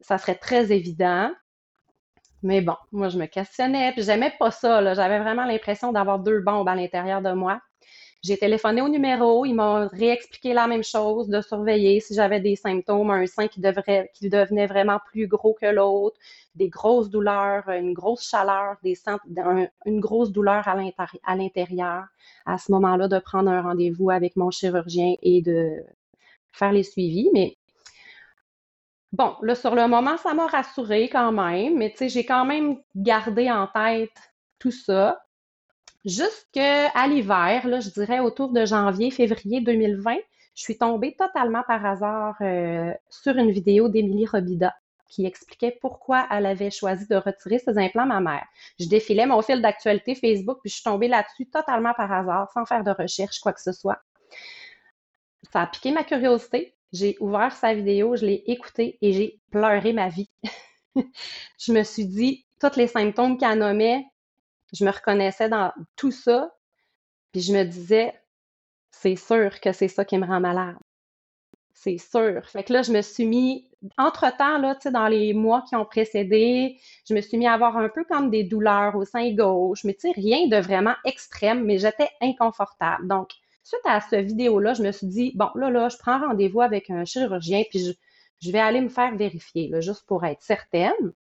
ça 0.00 0.18
serait 0.18 0.34
très 0.34 0.72
évident. 0.72 1.30
Mais 2.42 2.60
bon, 2.60 2.76
moi, 2.92 3.08
je 3.08 3.18
me 3.18 3.26
questionnais, 3.26 3.92
puis 3.92 4.02
j'aimais 4.02 4.34
pas 4.38 4.50
ça. 4.50 4.94
J'avais 4.94 5.18
vraiment 5.18 5.46
l'impression 5.46 5.92
d'avoir 5.92 6.18
deux 6.18 6.40
bombes 6.40 6.68
à 6.68 6.74
l'intérieur 6.74 7.22
de 7.22 7.32
moi. 7.32 7.60
J'ai 8.24 8.38
téléphoné 8.38 8.80
au 8.80 8.88
numéro, 8.88 9.44
ils 9.44 9.52
m'ont 9.52 9.86
réexpliqué 9.88 10.54
la 10.54 10.66
même 10.66 10.82
chose, 10.82 11.28
de 11.28 11.42
surveiller 11.42 12.00
si 12.00 12.14
j'avais 12.14 12.40
des 12.40 12.56
symptômes, 12.56 13.10
un 13.10 13.26
sein 13.26 13.48
qui, 13.48 13.60
devrait, 13.60 14.10
devenait 14.22 14.66
vraiment 14.66 14.98
plus 15.12 15.26
gros 15.26 15.52
que 15.52 15.66
l'autre, 15.66 16.16
des 16.54 16.70
grosses 16.70 17.10
douleurs, 17.10 17.68
une 17.68 17.92
grosse 17.92 18.26
chaleur, 18.26 18.76
des 18.82 18.98
une 19.84 20.00
grosse 20.00 20.32
douleur 20.32 20.66
à 20.66 21.36
l'intérieur. 21.36 22.04
À 22.46 22.56
ce 22.56 22.72
moment-là, 22.72 23.08
de 23.08 23.18
prendre 23.18 23.50
un 23.50 23.60
rendez-vous 23.60 24.08
avec 24.08 24.36
mon 24.36 24.50
chirurgien 24.50 25.16
et 25.20 25.42
de 25.42 25.84
faire 26.50 26.72
les 26.72 26.82
suivis. 26.82 27.28
Mais 27.34 27.58
bon, 29.12 29.34
là, 29.42 29.54
sur 29.54 29.74
le 29.74 29.86
moment, 29.86 30.16
ça 30.16 30.32
m'a 30.32 30.46
rassurée 30.46 31.10
quand 31.10 31.32
même, 31.32 31.76
mais 31.76 31.90
tu 31.90 31.98
sais, 31.98 32.08
j'ai 32.08 32.24
quand 32.24 32.46
même 32.46 32.78
gardé 32.96 33.50
en 33.50 33.66
tête 33.66 34.16
tout 34.58 34.70
ça. 34.70 35.23
Jusqu'à 36.04 37.06
l'hiver, 37.06 37.66
là, 37.66 37.80
je 37.80 37.88
dirais 37.88 38.20
autour 38.20 38.52
de 38.52 38.66
janvier, 38.66 39.10
février 39.10 39.60
2020, 39.62 40.16
je 40.54 40.62
suis 40.62 40.76
tombée 40.76 41.16
totalement 41.16 41.62
par 41.66 41.84
hasard 41.84 42.36
euh, 42.42 42.92
sur 43.08 43.36
une 43.36 43.50
vidéo 43.50 43.88
d'Émilie 43.88 44.26
Robida 44.26 44.74
qui 45.08 45.26
expliquait 45.26 45.78
pourquoi 45.80 46.26
elle 46.30 46.46
avait 46.46 46.70
choisi 46.70 47.06
de 47.06 47.14
retirer 47.14 47.58
ses 47.58 47.78
implants 47.78 48.06
mammaires. 48.06 48.46
Je 48.80 48.88
défilais 48.88 49.26
mon 49.26 49.40
fil 49.42 49.62
d'actualité 49.62 50.14
Facebook, 50.14 50.58
puis 50.60 50.70
je 50.70 50.74
suis 50.74 50.82
tombée 50.82 51.08
là-dessus 51.08 51.46
totalement 51.46 51.94
par 51.94 52.12
hasard, 52.12 52.50
sans 52.52 52.66
faire 52.66 52.82
de 52.82 52.90
recherche, 52.90 53.38
quoi 53.38 53.52
que 53.52 53.62
ce 53.62 53.72
soit. 53.72 53.98
Ça 55.52 55.62
a 55.62 55.66
piqué 55.68 55.92
ma 55.92 56.04
curiosité. 56.04 56.74
J'ai 56.92 57.16
ouvert 57.20 57.52
sa 57.52 57.74
vidéo, 57.74 58.16
je 58.16 58.26
l'ai 58.26 58.42
écoutée 58.46 58.98
et 59.02 59.12
j'ai 59.12 59.40
pleuré 59.50 59.92
ma 59.92 60.08
vie. 60.08 60.30
je 61.58 61.72
me 61.72 61.82
suis 61.82 62.06
dit, 62.06 62.46
tous 62.60 62.76
les 62.76 62.86
symptômes 62.86 63.38
qu'elle 63.38 63.58
nommait, 63.58 64.04
je 64.74 64.84
me 64.84 64.90
reconnaissais 64.90 65.48
dans 65.48 65.72
tout 65.96 66.10
ça, 66.10 66.54
puis 67.32 67.40
je 67.40 67.52
me 67.52 67.64
disais, 67.64 68.12
c'est 68.90 69.16
sûr 69.16 69.60
que 69.60 69.72
c'est 69.72 69.88
ça 69.88 70.04
qui 70.04 70.18
me 70.18 70.26
rend 70.26 70.40
malade. 70.40 70.76
C'est 71.72 71.98
sûr. 71.98 72.48
Fait 72.48 72.64
que 72.64 72.72
là, 72.72 72.82
je 72.82 72.92
me 72.92 73.02
suis 73.02 73.26
mis, 73.26 73.68
entre-temps, 73.98 74.58
là, 74.58 74.76
dans 74.92 75.08
les 75.08 75.34
mois 75.34 75.62
qui 75.68 75.76
ont 75.76 75.84
précédé, 75.84 76.78
je 77.08 77.14
me 77.14 77.20
suis 77.20 77.36
mis 77.36 77.46
à 77.46 77.52
avoir 77.54 77.76
un 77.76 77.88
peu 77.88 78.04
comme 78.04 78.30
des 78.30 78.44
douleurs 78.44 78.96
au 78.96 79.04
sein 79.04 79.32
gauche, 79.34 79.84
mais 79.84 79.94
tu 79.94 80.08
sais, 80.08 80.12
rien 80.12 80.46
de 80.48 80.56
vraiment 80.56 80.94
extrême, 81.04 81.64
mais 81.64 81.78
j'étais 81.78 82.08
inconfortable. 82.22 83.06
Donc, 83.08 83.30
suite 83.64 83.80
à 83.84 84.00
cette 84.00 84.26
vidéo-là, 84.26 84.74
je 84.74 84.82
me 84.82 84.92
suis 84.92 85.06
dit, 85.06 85.32
bon, 85.34 85.48
là, 85.54 85.70
là, 85.70 85.88
je 85.88 85.96
prends 85.98 86.20
rendez-vous 86.20 86.60
avec 86.60 86.90
un 86.90 87.04
chirurgien, 87.04 87.64
puis 87.68 87.80
je, 87.80 87.92
je 88.40 88.52
vais 88.52 88.60
aller 88.60 88.80
me 88.80 88.88
faire 88.88 89.14
vérifier, 89.16 89.68
là, 89.68 89.80
juste 89.80 90.06
pour 90.06 90.24
être 90.24 90.42
certaine. 90.42 91.12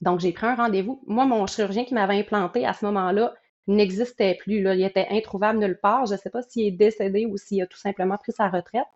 Donc, 0.00 0.20
j'ai 0.20 0.32
pris 0.32 0.46
un 0.46 0.54
rendez-vous. 0.54 1.02
Moi, 1.06 1.24
mon 1.24 1.46
chirurgien 1.46 1.84
qui 1.84 1.94
m'avait 1.94 2.18
implanté 2.18 2.66
à 2.66 2.72
ce 2.72 2.84
moment-là 2.86 3.34
n'existait 3.66 4.34
plus. 4.34 4.58
Il 4.58 4.82
était 4.82 5.06
introuvable 5.10 5.58
nulle 5.58 5.78
part. 5.80 6.06
Je 6.06 6.14
ne 6.14 6.18
sais 6.18 6.30
pas 6.30 6.42
s'il 6.42 6.66
est 6.66 6.70
décédé 6.70 7.26
ou 7.26 7.36
s'il 7.36 7.62
a 7.62 7.66
tout 7.66 7.78
simplement 7.78 8.18
pris 8.18 8.32
sa 8.32 8.48
retraite, 8.48 8.86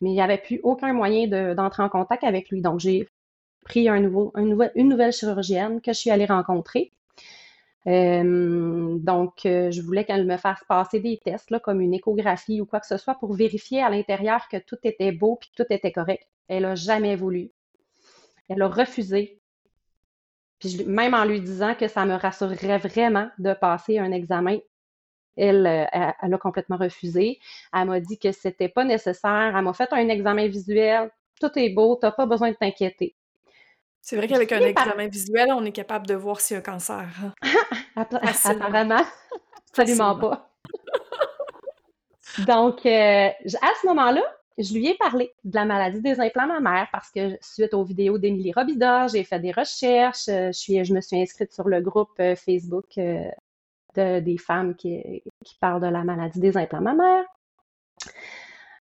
mais 0.00 0.10
il 0.10 0.14
n'y 0.14 0.20
avait 0.20 0.38
plus 0.38 0.60
aucun 0.62 0.92
moyen 0.92 1.54
d'entrer 1.54 1.82
en 1.82 1.88
contact 1.88 2.24
avec 2.24 2.50
lui. 2.50 2.60
Donc, 2.60 2.80
j'ai 2.80 3.08
pris 3.64 3.88
un 3.88 4.00
nouveau, 4.00 4.32
une 4.36 4.88
nouvelle 4.88 5.12
chirurgienne 5.12 5.80
que 5.80 5.92
je 5.92 5.98
suis 5.98 6.10
allée 6.10 6.26
rencontrer. 6.26 6.92
Euh, 7.86 8.96
donc, 8.98 9.44
euh, 9.44 9.70
je 9.70 9.82
voulais 9.82 10.04
qu'elle 10.04 10.26
me 10.26 10.36
fasse 10.36 10.62
passer 10.68 11.00
des 11.00 11.18
tests, 11.18 11.58
comme 11.60 11.80
une 11.80 11.94
échographie 11.94 12.60
ou 12.60 12.66
quoi 12.66 12.80
que 12.80 12.86
ce 12.86 12.96
soit, 12.96 13.14
pour 13.16 13.34
vérifier 13.34 13.82
à 13.82 13.90
l'intérieur 13.90 14.48
que 14.48 14.58
tout 14.58 14.78
était 14.84 15.12
beau 15.12 15.38
et 15.40 15.46
que 15.46 15.64
tout 15.64 15.72
était 15.72 15.92
correct. 15.92 16.28
Elle 16.48 16.62
n'a 16.62 16.74
jamais 16.74 17.16
voulu. 17.16 17.50
Elle 18.48 18.62
a 18.62 18.68
refusé. 18.68 19.41
Puis 20.62 20.84
même 20.86 21.12
en 21.12 21.24
lui 21.24 21.40
disant 21.40 21.74
que 21.74 21.88
ça 21.88 22.04
me 22.04 22.14
rassurerait 22.14 22.78
vraiment 22.78 23.28
de 23.38 23.52
passer 23.52 23.98
un 23.98 24.12
examen, 24.12 24.58
elle, 25.36 25.66
euh, 25.66 26.12
elle, 26.22 26.34
a 26.34 26.38
complètement 26.38 26.76
refusé. 26.76 27.40
Elle 27.74 27.86
m'a 27.86 27.98
dit 27.98 28.16
que 28.16 28.30
c'était 28.30 28.68
pas 28.68 28.84
nécessaire. 28.84 29.54
Elle 29.56 29.64
m'a 29.64 29.72
fait 29.72 29.92
un 29.92 30.08
examen 30.08 30.46
visuel. 30.46 31.10
Tout 31.40 31.50
est 31.56 31.70
beau, 31.70 31.98
tu 32.00 32.06
n'as 32.06 32.12
pas 32.12 32.26
besoin 32.26 32.52
de 32.52 32.54
t'inquiéter. 32.54 33.16
C'est 34.00 34.16
vrai 34.16 34.28
qu'avec 34.28 34.52
un 34.52 34.60
examen 34.60 35.08
visuel, 35.08 35.48
on 35.52 35.64
est 35.64 35.72
capable 35.72 36.06
de 36.06 36.14
voir 36.14 36.40
s'il 36.40 36.54
y 36.54 36.58
a 36.58 36.60
un 36.60 36.62
cancer. 36.62 37.08
Hein. 37.24 37.32
Apparemment, 38.44 39.04
absolument 39.68 40.16
pas. 40.16 40.48
Donc, 42.46 42.86
euh, 42.86 43.28
à 43.30 43.72
ce 43.80 43.86
moment-là, 43.88 44.22
je 44.58 44.74
lui 44.74 44.88
ai 44.88 44.94
parlé 44.94 45.32
de 45.44 45.54
la 45.54 45.64
maladie 45.64 46.00
des 46.00 46.20
implants 46.20 46.46
mammaires 46.46 46.88
parce 46.92 47.10
que 47.10 47.36
suite 47.40 47.74
aux 47.74 47.84
vidéos 47.84 48.18
d'Émilie 48.18 48.52
Robida, 48.52 49.06
j'ai 49.08 49.24
fait 49.24 49.40
des 49.40 49.52
recherches. 49.52 50.28
Euh, 50.28 50.48
je, 50.48 50.58
suis, 50.58 50.84
je 50.84 50.94
me 50.94 51.00
suis 51.00 51.20
inscrite 51.20 51.52
sur 51.52 51.68
le 51.68 51.80
groupe 51.80 52.12
euh, 52.20 52.36
Facebook 52.36 52.86
euh, 52.98 53.28
de, 53.96 54.20
des 54.20 54.38
femmes 54.38 54.74
qui, 54.74 55.22
parlent 55.60 55.80
de 55.80 55.86
la 55.86 56.04
maladie 56.04 56.40
des 56.40 56.56
implants 56.56 56.80
mammaires. 56.80 57.24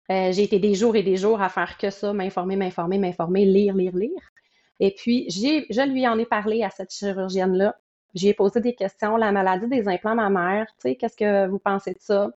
j'ai 0.09 0.43
été 0.43 0.59
des 0.59 0.75
jours 0.75 0.95
et 0.95 1.03
des 1.03 1.17
jours 1.17 1.41
à 1.41 1.49
faire 1.49 1.77
que 1.77 1.89
ça, 1.89 2.13
m'informer, 2.13 2.55
m'informer, 2.55 2.97
m'informer, 2.97 3.45
lire, 3.45 3.73
lire, 3.73 3.95
lire. 3.95 4.31
Et 4.79 4.91
puis, 4.91 5.29
je 5.29 5.89
lui 5.89 6.07
en 6.07 6.19
ai 6.19 6.25
parlé 6.25 6.63
à 6.63 6.69
cette 6.69 6.93
chirurgienne-là. 6.93 7.75
J'ai 8.13 8.33
posé 8.33 8.61
des 8.61 8.75
questions. 8.75 9.17
La 9.17 9.31
maladie 9.31 9.67
des 9.67 9.87
implants 9.87 10.15
mammaires, 10.15 10.67
tu 10.79 10.89
sais, 10.89 10.95
qu'est-ce 10.95 11.17
que 11.17 11.47
vous 11.47 11.59
pensez 11.59 11.93
de 11.93 11.99
ça? 11.99 12.31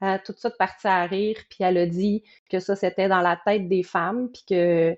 Elle 0.00 0.08
a 0.08 0.18
tout 0.18 0.32
de 0.32 0.38
suite 0.38 0.56
parti 0.58 0.86
à 0.86 1.04
rire, 1.04 1.36
puis 1.48 1.58
elle 1.60 1.76
a 1.78 1.86
dit 1.86 2.24
que 2.50 2.60
ça, 2.60 2.76
c'était 2.76 3.08
dans 3.08 3.20
la 3.20 3.36
tête 3.44 3.68
des 3.68 3.82
femmes, 3.82 4.30
puis 4.32 4.44
que 4.48 4.96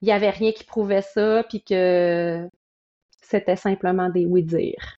il 0.00 0.06
n'y 0.06 0.12
avait 0.12 0.30
rien 0.30 0.52
qui 0.52 0.64
prouvait 0.64 1.02
ça, 1.02 1.44
puis 1.48 1.62
que 1.62 2.48
c'était 3.20 3.56
simplement 3.56 4.08
des 4.08 4.26
oui-dire. 4.26 4.96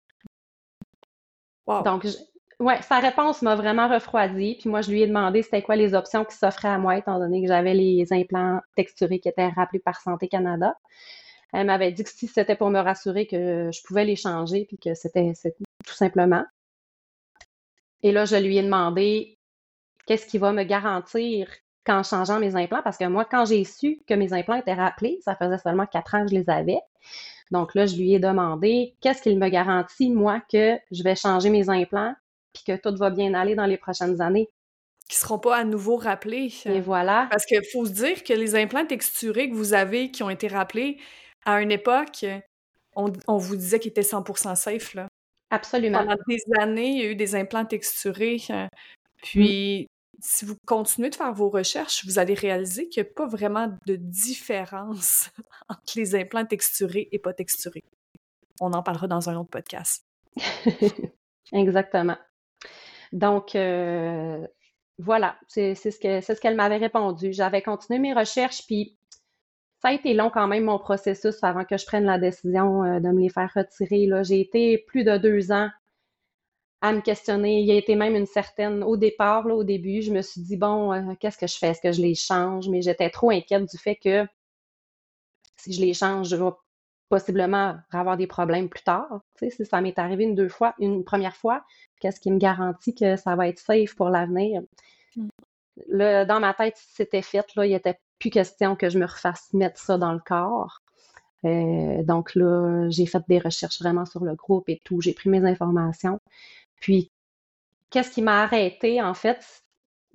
Donc, 1.66 2.06
Ouais, 2.60 2.80
sa 2.82 3.00
réponse 3.00 3.42
m'a 3.42 3.56
vraiment 3.56 3.88
refroidi. 3.88 4.56
Puis 4.60 4.70
moi, 4.70 4.80
je 4.80 4.90
lui 4.90 5.02
ai 5.02 5.06
demandé 5.06 5.42
c'était 5.42 5.62
quoi 5.62 5.76
les 5.76 5.94
options 5.94 6.24
qui 6.24 6.36
s'offraient 6.36 6.68
à 6.68 6.78
moi, 6.78 6.96
étant 6.96 7.18
donné 7.18 7.42
que 7.42 7.48
j'avais 7.48 7.74
les 7.74 8.12
implants 8.12 8.60
texturés 8.76 9.18
qui 9.18 9.28
étaient 9.28 9.48
rappelés 9.48 9.80
par 9.80 10.00
Santé 10.00 10.28
Canada. 10.28 10.76
Elle 11.52 11.66
m'avait 11.66 11.92
dit 11.92 12.04
que 12.04 12.10
si 12.10 12.26
c'était 12.28 12.56
pour 12.56 12.70
me 12.70 12.80
rassurer 12.80 13.26
que 13.26 13.70
je 13.72 13.82
pouvais 13.84 14.04
les 14.04 14.16
changer, 14.16 14.66
puis 14.66 14.78
que 14.78 14.94
c'était 14.94 15.32
tout 15.86 15.94
simplement. 15.94 16.44
Et 18.04 18.12
là, 18.12 18.26
je 18.26 18.36
lui 18.36 18.58
ai 18.58 18.62
demandé 18.62 19.38
qu'est-ce 20.06 20.26
qui 20.26 20.38
va 20.38 20.52
me 20.52 20.62
garantir 20.62 21.48
qu'en 21.84 22.02
changeant 22.02 22.38
mes 22.38 22.54
implants, 22.54 22.82
parce 22.82 22.96
que 22.96 23.04
moi, 23.06 23.24
quand 23.24 23.46
j'ai 23.46 23.64
su 23.64 23.98
que 24.06 24.14
mes 24.14 24.32
implants 24.32 24.56
étaient 24.56 24.74
rappelés, 24.74 25.18
ça 25.22 25.34
faisait 25.34 25.58
seulement 25.58 25.86
quatre 25.86 26.14
ans 26.14 26.22
que 26.22 26.30
je 26.30 26.34
les 26.34 26.48
avais. 26.48 26.78
Donc 27.50 27.74
là, 27.74 27.86
je 27.86 27.96
lui 27.96 28.14
ai 28.14 28.18
demandé 28.18 28.94
qu'est-ce 29.00 29.22
qu'il 29.22 29.38
me 29.38 29.48
garantit, 29.48 30.10
moi, 30.10 30.40
que 30.52 30.78
je 30.92 31.02
vais 31.02 31.16
changer 31.16 31.50
mes 31.50 31.68
implants 31.68 32.14
puis 32.52 32.62
que 32.64 32.76
tout 32.76 32.96
va 32.96 33.10
bien 33.10 33.34
aller 33.34 33.54
dans 33.54 33.66
les 33.66 33.76
prochaines 33.76 34.20
années? 34.20 34.48
Qui 35.08 35.16
ne 35.16 35.26
seront 35.26 35.38
pas 35.38 35.56
à 35.56 35.64
nouveau 35.64 35.96
rappelés. 35.96 36.52
Et 36.64 36.80
voilà. 36.80 37.26
Parce 37.30 37.44
qu'il 37.44 37.60
faut 37.72 37.84
se 37.84 37.90
dire 37.90 38.22
que 38.22 38.32
les 38.32 38.54
implants 38.54 38.86
texturés 38.86 39.50
que 39.50 39.54
vous 39.54 39.74
avez, 39.74 40.10
qui 40.10 40.22
ont 40.22 40.30
été 40.30 40.48
rappelés, 40.48 40.98
à 41.44 41.60
une 41.60 41.72
époque, 41.72 42.24
on, 42.96 43.36
vous 43.36 43.56
disait 43.56 43.78
qu'ils 43.78 43.90
étaient 43.90 44.00
100% 44.00 44.54
safe. 44.54 44.94
Là. 44.94 45.08
Absolument. 45.54 45.98
Pendant 45.98 46.16
des 46.26 46.42
années, 46.58 46.88
il 46.88 46.98
y 46.98 47.02
a 47.02 47.10
eu 47.10 47.14
des 47.14 47.34
implants 47.36 47.64
texturés. 47.64 48.42
Euh, 48.50 48.66
puis, 49.22 49.88
si 50.20 50.44
vous 50.44 50.56
continuez 50.66 51.10
de 51.10 51.14
faire 51.14 51.32
vos 51.32 51.48
recherches, 51.48 52.04
vous 52.04 52.18
allez 52.18 52.34
réaliser 52.34 52.88
qu'il 52.88 53.02
n'y 53.02 53.08
a 53.08 53.12
pas 53.12 53.26
vraiment 53.26 53.72
de 53.86 53.96
différence 53.96 55.30
entre 55.68 55.92
les 55.96 56.16
implants 56.16 56.44
texturés 56.44 57.08
et 57.12 57.18
pas 57.18 57.32
texturés. 57.32 57.84
On 58.60 58.72
en 58.72 58.82
parlera 58.82 59.06
dans 59.06 59.30
un 59.30 59.36
autre 59.36 59.50
podcast. 59.50 60.04
Exactement. 61.52 62.16
Donc, 63.12 63.54
euh, 63.54 64.44
voilà, 64.98 65.38
c'est 65.46 65.74
ce 65.74 65.98
qu'elle 66.00 66.22
ce 66.22 66.32
qu'elle 66.32 66.56
m'avait 66.56 66.78
répondu. 66.78 67.32
J'avais 67.32 67.62
continué 67.62 68.00
mes 68.00 68.12
recherches, 68.12 68.66
puis 68.66 68.96
ça 69.84 69.90
a 69.90 69.92
été 69.92 70.14
long 70.14 70.30
quand 70.30 70.48
même 70.48 70.64
mon 70.64 70.78
processus 70.78 71.44
avant 71.44 71.66
que 71.66 71.76
je 71.76 71.84
prenne 71.84 72.04
la 72.04 72.18
décision 72.18 72.82
euh, 72.84 73.00
de 73.00 73.08
me 73.10 73.20
les 73.20 73.28
faire 73.28 73.52
retirer. 73.54 74.08
J'ai 74.24 74.40
été 74.40 74.78
plus 74.78 75.04
de 75.04 75.18
deux 75.18 75.52
ans 75.52 75.68
à 76.80 76.94
me 76.94 77.02
questionner. 77.02 77.60
Il 77.60 77.66
y 77.66 77.70
a 77.70 77.74
été 77.74 77.94
même 77.94 78.16
une 78.16 78.24
certaine, 78.24 78.82
au 78.82 78.96
départ, 78.96 79.46
là, 79.46 79.54
au 79.54 79.62
début, 79.62 80.00
je 80.00 80.10
me 80.10 80.22
suis 80.22 80.40
dit, 80.40 80.56
bon, 80.56 80.90
euh, 80.90 81.14
qu'est-ce 81.20 81.36
que 81.36 81.46
je 81.46 81.58
fais? 81.58 81.68
Est-ce 81.68 81.82
que 81.82 81.92
je 81.92 82.00
les 82.00 82.14
change? 82.14 82.66
Mais 82.70 82.80
j'étais 82.80 83.10
trop 83.10 83.28
inquiète 83.28 83.70
du 83.70 83.76
fait 83.76 83.96
que 83.96 84.26
si 85.58 85.74
je 85.74 85.82
les 85.82 85.92
change, 85.92 86.30
je 86.30 86.36
vais 86.36 86.50
possiblement 87.10 87.76
avoir 87.92 88.16
des 88.16 88.26
problèmes 88.26 88.70
plus 88.70 88.84
tard. 88.84 89.20
Tu 89.36 89.50
sais, 89.50 89.50
si 89.50 89.66
ça 89.66 89.82
m'est 89.82 89.98
arrivé 89.98 90.24
une 90.24 90.34
deux 90.34 90.48
fois, 90.48 90.74
une 90.78 91.04
première 91.04 91.36
fois, 91.36 91.62
qu'est-ce 92.00 92.20
qui 92.20 92.30
me 92.30 92.38
garantit 92.38 92.94
que 92.94 93.16
ça 93.16 93.36
va 93.36 93.48
être 93.48 93.58
safe 93.58 93.94
pour 93.96 94.08
l'avenir? 94.08 94.62
Mm. 95.16 95.28
dans 96.26 96.40
ma 96.40 96.54
tête, 96.54 96.78
c'était 96.78 97.20
fait, 97.20 97.44
là, 97.54 97.66
il 97.66 97.72
n'était 97.72 97.98
plus 98.18 98.30
question 98.30 98.76
que 98.76 98.88
je 98.88 98.98
me 98.98 99.06
refasse 99.06 99.52
mettre 99.52 99.80
ça 99.80 99.98
dans 99.98 100.12
le 100.12 100.20
corps. 100.20 100.80
Euh, 101.44 102.02
donc 102.02 102.34
là, 102.34 102.88
j'ai 102.88 103.06
fait 103.06 103.22
des 103.28 103.38
recherches 103.38 103.80
vraiment 103.80 104.06
sur 104.06 104.24
le 104.24 104.34
groupe 104.34 104.68
et 104.68 104.80
tout. 104.84 105.00
J'ai 105.00 105.12
pris 105.12 105.28
mes 105.28 105.44
informations. 105.44 106.18
Puis, 106.80 107.10
qu'est-ce 107.90 108.10
qui 108.10 108.22
m'a 108.22 108.42
arrêté, 108.42 109.02
en 109.02 109.14
fait, 109.14 109.64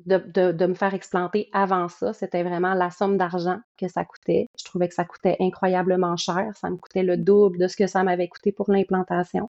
de, 0.06 0.66
me 0.66 0.74
faire 0.74 0.94
explanter 0.94 1.50
avant 1.52 1.90
ça, 1.90 2.14
c'était 2.14 2.44
vraiment 2.44 2.74
la 2.74 2.90
somme 2.90 3.18
d'argent 3.18 3.60
que 3.78 3.88
ça 3.88 4.06
coûtait. 4.06 4.48
Je 4.58 4.64
trouvais 4.64 4.88
que 4.88 4.94
ça 4.94 5.06
coûtait 5.06 5.36
incroyablement 5.40 6.16
cher. 6.18 6.52
Ça 6.56 6.70
me 6.70 6.78
coûtait 6.78 7.04
le 7.04 7.18
double 7.18 7.58
de 7.58 7.68
ce 7.68 7.76
que 7.76 7.88
ça 7.88 8.04
m'avait 8.04 8.28
coûté 8.28 8.52
pour 8.52 8.72
l'implantation. 8.72 9.50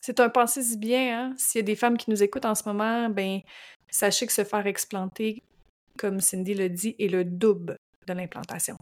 C'est 0.00 0.20
un 0.20 0.28
pensée 0.30 0.76
bien, 0.76 1.18
hein? 1.18 1.34
S'il 1.36 1.60
y 1.60 1.62
a 1.62 1.66
des 1.66 1.76
femmes 1.76 1.98
qui 1.98 2.10
nous 2.10 2.22
écoutent 2.22 2.46
en 2.46 2.54
ce 2.54 2.66
moment, 2.66 3.10
ben 3.10 3.40
sachez 3.90 4.26
que 4.26 4.32
se 4.32 4.44
faire 4.44 4.66
explanter, 4.66 5.42
comme 6.00 6.20
Cindy 6.20 6.54
le 6.54 6.70
dit, 6.70 6.96
est 6.98 7.08
le 7.08 7.24
double 7.24 7.76
de 8.06 8.12
l'implantation. 8.14 8.74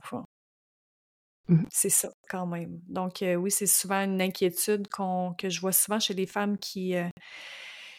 Mmh. 1.49 1.65
C'est 1.71 1.91
ça, 1.91 2.11
quand 2.29 2.47
même. 2.47 2.81
Donc, 2.89 3.23
euh, 3.23 3.35
oui, 3.35 3.51
c'est 3.51 3.67
souvent 3.67 4.04
une 4.04 4.23
inquiétude 4.23 4.87
que 4.87 5.49
je 5.49 5.61
vois 5.61 5.73
souvent 5.73 5.99
chez 5.99 6.15
les 6.15 6.26
femmes 6.26 6.59
qui, 6.59 6.95
euh, 6.95 7.09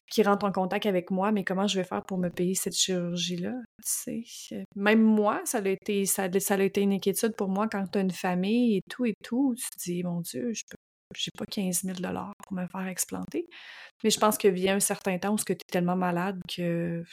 qui 0.10 0.23
rentrent 0.23 0.45
en 0.45 0.53
contact 0.53 0.86
avec 0.86 1.12
moi, 1.12 1.34
mais 1.34 1.43
comment 1.43 1.67
je 1.67 1.79
vais 1.79 1.84
faire 1.84 2.03
pour 2.05 2.17
me 2.17 2.29
payer 2.29 2.55
cette 2.55 2.75
chirurgie-là? 2.75 3.55
Même 4.75 5.01
moi, 5.01 5.41
ça 5.43 5.58
a, 5.58 5.67
été, 5.67 6.05
ça, 6.05 6.23
a 6.23 6.63
été 6.63 6.82
une 6.82 6.93
inquiétude 6.93 7.36
pour 7.36 7.49
moi 7.49 7.67
quand 7.67 7.86
tu 7.91 7.97
as 7.97 8.01
une 8.01 8.12
famille 8.12 8.77
et 8.77 8.82
tout 8.89 9.05
et 9.05 9.15
tout. 9.21 9.53
Tu 9.58 9.69
te 9.69 9.84
dis, 9.84 10.03
mon 10.03 10.21
Dieu, 10.21 10.53
je 10.53 10.63
n'ai 11.12 11.38
pas 11.38 11.45
15 11.45 11.84
000 11.84 11.97
pour 12.43 12.53
me 12.53 12.67
faire 12.67 12.88
explanter. 12.88 13.47
Mais 14.03 14.12
je 14.12 14.19
pense 14.19 14.38
que 14.38 14.47
vient 14.47 14.75
un 14.75 14.79
certain 14.79 15.17
temps 15.17 15.34
où 15.34 15.38
tu 15.38 15.51
es 15.51 15.58
tellement 15.71 15.95
malade 15.95 16.39
que. 16.47 17.03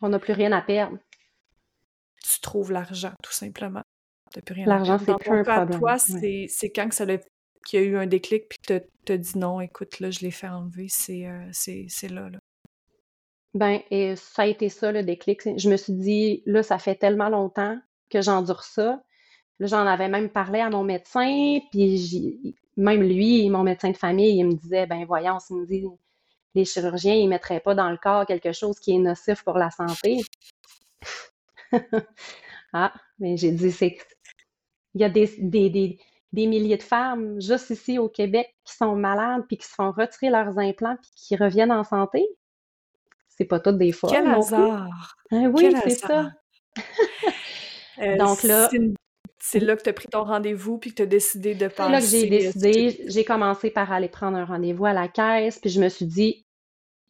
On 0.00 0.10
n'a 0.10 0.18
plus 0.18 0.34
rien 0.34 0.52
à 0.52 0.62
perdre. 0.62 0.98
Tu 2.28 2.40
trouves 2.40 2.72
l'argent, 2.72 3.12
tout 3.22 3.32
simplement. 3.32 3.82
L'argent, 4.66 4.98
c'est 4.98 5.16
plus 5.18 5.30
un 5.30 5.44
problème. 5.44 5.78
Toi, 5.78 5.98
c'est 5.98 6.72
quand 6.74 6.88
que 6.88 6.94
ça 6.94 7.06
qu'il 7.66 7.80
y 7.80 7.82
a 7.82 7.86
eu 7.86 7.96
un 7.96 8.06
déclic 8.06 8.48
puis 8.48 8.58
que 8.66 8.84
tu 9.04 9.12
as 9.12 9.18
dit 9.18 9.38
non, 9.38 9.60
écoute, 9.60 9.98
là, 10.00 10.10
je 10.10 10.20
l'ai 10.20 10.30
fait 10.30 10.48
enlever, 10.48 10.86
c'est 10.88 11.26
euh, 11.26 12.14
là, 12.14 12.30
là. 12.30 12.38
Ben, 13.54 13.80
et 13.90 14.16
ça 14.16 14.42
a 14.42 14.46
été 14.46 14.68
ça 14.68 14.92
le 14.92 15.02
déclic. 15.02 15.40
Je 15.58 15.70
me 15.70 15.76
suis 15.76 15.94
dit, 15.94 16.42
là, 16.44 16.62
ça 16.62 16.78
fait 16.78 16.94
tellement 16.94 17.30
longtemps 17.30 17.78
que 18.10 18.20
j'endure 18.20 18.62
ça. 18.62 19.02
Là, 19.58 19.66
j'en 19.66 19.86
avais 19.86 20.08
même 20.08 20.28
parlé 20.28 20.60
à 20.60 20.68
mon 20.68 20.84
médecin, 20.84 21.58
puis 21.70 22.54
même 22.76 23.02
lui, 23.02 23.48
mon 23.48 23.62
médecin 23.62 23.90
de 23.90 23.96
famille, 23.96 24.38
il 24.38 24.44
me 24.44 24.54
disait, 24.54 24.86
ben 24.86 25.04
voyons, 25.06 25.38
il 25.48 25.56
me 25.56 25.66
dit, 25.66 25.84
les 26.54 26.64
chirurgiens, 26.66 27.14
ils 27.14 27.28
mettraient 27.28 27.60
pas 27.60 27.74
dans 27.74 27.90
le 27.90 27.96
corps 27.96 28.26
quelque 28.26 28.52
chose 28.52 28.78
qui 28.78 28.94
est 28.94 28.98
nocif 28.98 29.42
pour 29.42 29.56
la 29.56 29.70
santé. 29.70 30.20
ah, 32.72 32.92
mais 33.18 33.36
j'ai 33.36 33.52
dit, 33.52 33.72
c'est 33.72 33.98
il 34.94 35.02
y 35.02 35.04
a 35.04 35.10
des, 35.10 35.30
des, 35.38 35.98
des 36.32 36.46
milliers 36.46 36.76
de 36.76 36.82
femmes 36.82 37.40
juste 37.40 37.70
ici 37.70 37.98
au 37.98 38.08
Québec 38.08 38.54
qui 38.64 38.74
sont 38.74 38.96
malades 38.96 39.44
puis 39.46 39.58
qui 39.58 39.66
se 39.66 39.74
font 39.74 39.92
retirer 39.92 40.30
leurs 40.30 40.58
implants 40.58 40.96
puis 41.00 41.10
qui 41.14 41.36
reviennent 41.36 41.72
en 41.72 41.84
santé. 41.84 42.26
C'est 43.28 43.44
pas 43.44 43.60
toutes 43.60 43.78
des 43.78 43.92
fois. 43.92 44.10
Quel 44.10 44.26
hasard! 44.26 45.16
Hein, 45.30 45.50
oui, 45.54 45.74
c'est 45.84 45.90
ça. 45.90 46.30
Euh, 47.98 48.18
Donc 48.18 48.42
là. 48.42 48.68
C'est 49.40 49.58
là 49.58 49.74
que 49.74 49.82
tu 49.82 49.88
as 49.88 49.94
pris 49.94 50.08
ton 50.08 50.24
rendez-vous 50.24 50.76
puis 50.76 50.90
que 50.90 50.96
tu 50.96 51.02
as 51.04 51.06
décidé 51.06 51.54
de 51.54 51.66
passer. 51.68 51.78
C'est 51.78 51.88
là 51.88 52.00
que 52.00 52.06
j'ai 52.06 52.28
décidé. 52.28 53.04
J'ai 53.06 53.24
commencé 53.24 53.70
par 53.70 53.90
aller 53.90 54.10
prendre 54.10 54.36
un 54.36 54.44
rendez-vous 54.44 54.84
à 54.84 54.92
la 54.92 55.08
caisse, 55.08 55.58
puis 55.58 55.70
je 55.70 55.80
me 55.80 55.88
suis 55.88 56.04
dit, 56.04 56.44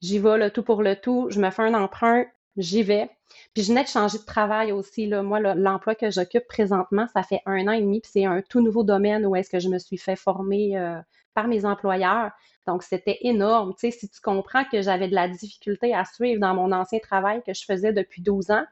j'y 0.00 0.20
vais 0.20 0.38
le 0.38 0.52
tout 0.52 0.62
pour 0.62 0.84
le 0.84 0.94
tout, 0.94 1.26
je 1.30 1.40
me 1.40 1.50
fais 1.50 1.62
un 1.62 1.74
emprunt, 1.74 2.24
j'y 2.56 2.82
vais. 2.82 3.10
Puis 3.54 3.62
je 3.62 3.68
venais 3.68 3.84
de 3.84 3.88
changer 3.88 4.18
de 4.18 4.24
travail 4.24 4.72
aussi. 4.72 5.06
Là. 5.06 5.22
Moi, 5.22 5.40
l'emploi 5.40 5.94
que 5.94 6.10
j'occupe 6.10 6.46
présentement, 6.46 7.06
ça 7.12 7.22
fait 7.22 7.40
un 7.46 7.66
an 7.68 7.72
et 7.72 7.80
demi, 7.80 8.00
puis 8.00 8.10
c'est 8.12 8.24
un 8.24 8.42
tout 8.42 8.60
nouveau 8.60 8.84
domaine 8.84 9.26
où 9.26 9.36
est-ce 9.36 9.50
que 9.50 9.58
je 9.58 9.68
me 9.68 9.78
suis 9.78 9.98
fait 9.98 10.16
former 10.16 10.78
euh, 10.78 10.98
par 11.34 11.48
mes 11.48 11.64
employeurs. 11.64 12.30
Donc, 12.66 12.82
c'était 12.82 13.18
énorme. 13.20 13.74
Tu 13.78 13.90
sais, 13.90 13.98
si 13.98 14.08
tu 14.08 14.20
comprends 14.20 14.64
que 14.64 14.82
j'avais 14.82 15.08
de 15.08 15.14
la 15.14 15.28
difficulté 15.28 15.94
à 15.94 16.04
suivre 16.04 16.40
dans 16.40 16.54
mon 16.54 16.72
ancien 16.72 16.98
travail 16.98 17.42
que 17.46 17.54
je 17.54 17.64
faisais 17.64 17.92
depuis 17.92 18.22
12 18.22 18.50
ans, 18.50 18.64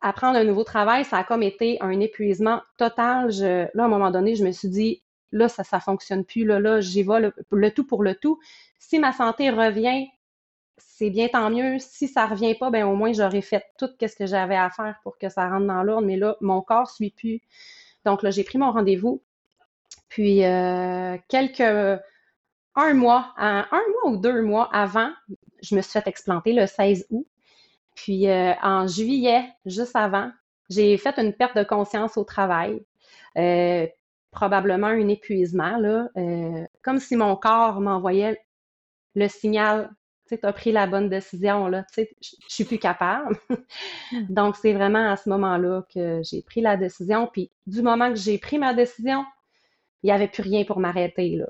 apprendre 0.00 0.38
un 0.38 0.44
nouveau 0.44 0.64
travail, 0.64 1.04
ça 1.04 1.18
a 1.18 1.24
comme 1.24 1.42
été 1.42 1.78
un 1.80 2.00
épuisement 2.00 2.62
total. 2.78 3.30
Je, 3.30 3.66
là, 3.74 3.82
à 3.82 3.86
un 3.86 3.88
moment 3.88 4.10
donné, 4.10 4.34
je 4.34 4.44
me 4.44 4.52
suis 4.52 4.68
dit, 4.68 5.02
là, 5.32 5.48
ça 5.48 5.62
ne 5.72 5.80
fonctionne 5.80 6.24
plus. 6.24 6.44
Là, 6.44 6.60
là 6.60 6.80
j'y 6.80 7.02
vais 7.02 7.32
le, 7.50 7.70
tout 7.70 7.86
pour 7.86 8.02
le 8.02 8.14
tout. 8.14 8.38
Si 8.78 8.98
ma 8.98 9.12
santé 9.12 9.50
revient 9.50 10.06
c'est 10.80 11.10
bien 11.10 11.28
tant 11.28 11.50
mieux. 11.50 11.78
Si 11.78 12.08
ça 12.08 12.26
revient 12.26 12.54
pas, 12.54 12.70
ben 12.70 12.84
au 12.84 12.94
moins 12.94 13.12
j'aurais 13.12 13.42
fait 13.42 13.64
tout 13.78 13.88
ce 14.00 14.14
que 14.14 14.26
j'avais 14.26 14.56
à 14.56 14.70
faire 14.70 14.96
pour 15.02 15.18
que 15.18 15.28
ça 15.28 15.48
rentre 15.48 15.66
dans 15.66 15.82
l'ordre. 15.82 16.06
Mais 16.06 16.16
là, 16.16 16.36
mon 16.40 16.62
corps 16.62 16.90
suit 16.90 17.10
plus. 17.10 17.40
Donc 18.04 18.22
là, 18.22 18.30
j'ai 18.30 18.44
pris 18.44 18.58
mon 18.58 18.72
rendez-vous. 18.72 19.22
Puis 20.08 20.44
euh, 20.44 21.16
quelques 21.28 21.60
un 22.76 22.94
mois, 22.94 23.34
un 23.36 23.66
mois 23.70 24.12
ou 24.12 24.16
deux 24.16 24.42
mois 24.42 24.68
avant, 24.72 25.10
je 25.62 25.74
me 25.74 25.82
suis 25.82 25.92
fait 25.92 26.06
explanter 26.06 26.52
le 26.52 26.66
16 26.66 27.06
août. 27.10 27.26
Puis 27.94 28.28
euh, 28.28 28.52
en 28.62 28.86
juillet, 28.86 29.44
juste 29.66 29.96
avant, 29.96 30.30
j'ai 30.70 30.96
fait 30.96 31.18
une 31.18 31.32
perte 31.32 31.56
de 31.56 31.64
conscience 31.64 32.16
au 32.16 32.24
travail. 32.24 32.80
Euh, 33.36 33.86
probablement 34.30 34.86
un 34.86 35.08
épuisement, 35.08 35.76
là, 35.78 36.08
comme 36.82 36.98
si 37.00 37.16
mon 37.16 37.34
corps 37.34 37.80
m'envoyait 37.80 38.40
le 39.16 39.28
signal 39.28 39.90
tu 40.36 40.46
as 40.46 40.52
pris 40.52 40.72
la 40.72 40.86
bonne 40.86 41.08
décision, 41.08 41.66
là, 41.68 41.84
tu 41.84 42.02
sais, 42.02 42.10
je 42.20 42.34
suis 42.48 42.64
plus 42.64 42.78
capable. 42.78 43.36
Hmm. 44.12 44.26
Donc, 44.28 44.56
c'est 44.56 44.72
vraiment 44.72 45.10
à 45.10 45.16
ce 45.16 45.28
moment-là 45.28 45.84
que 45.92 46.20
j'ai 46.22 46.42
pris 46.42 46.60
la 46.60 46.76
décision. 46.76 47.28
Puis, 47.32 47.50
du 47.66 47.82
moment 47.82 48.08
que 48.10 48.18
j'ai 48.18 48.38
pris 48.38 48.58
ma 48.58 48.74
décision, 48.74 49.24
il 50.02 50.06
n'y 50.06 50.12
avait 50.12 50.28
plus 50.28 50.42
rien 50.42 50.64
pour 50.64 50.80
m'arrêter, 50.80 51.36
là. 51.36 51.46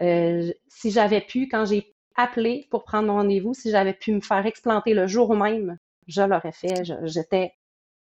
Euh, 0.00 0.52
si 0.68 0.90
j'avais 0.90 1.20
pu, 1.20 1.48
quand 1.48 1.64
j'ai 1.66 1.94
appelé 2.16 2.66
pour 2.70 2.84
prendre 2.84 3.08
mon 3.08 3.14
rendez-vous, 3.14 3.54
si 3.54 3.70
j'avais 3.70 3.94
pu 3.94 4.12
me 4.12 4.20
faire 4.20 4.44
explanter 4.46 4.94
le 4.94 5.06
jour 5.06 5.34
même, 5.36 5.78
je 6.08 6.22
l'aurais 6.22 6.52
fait. 6.52 6.84
J'étais 7.04 7.52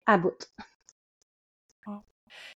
à 0.07 0.19
bout. 0.19 0.39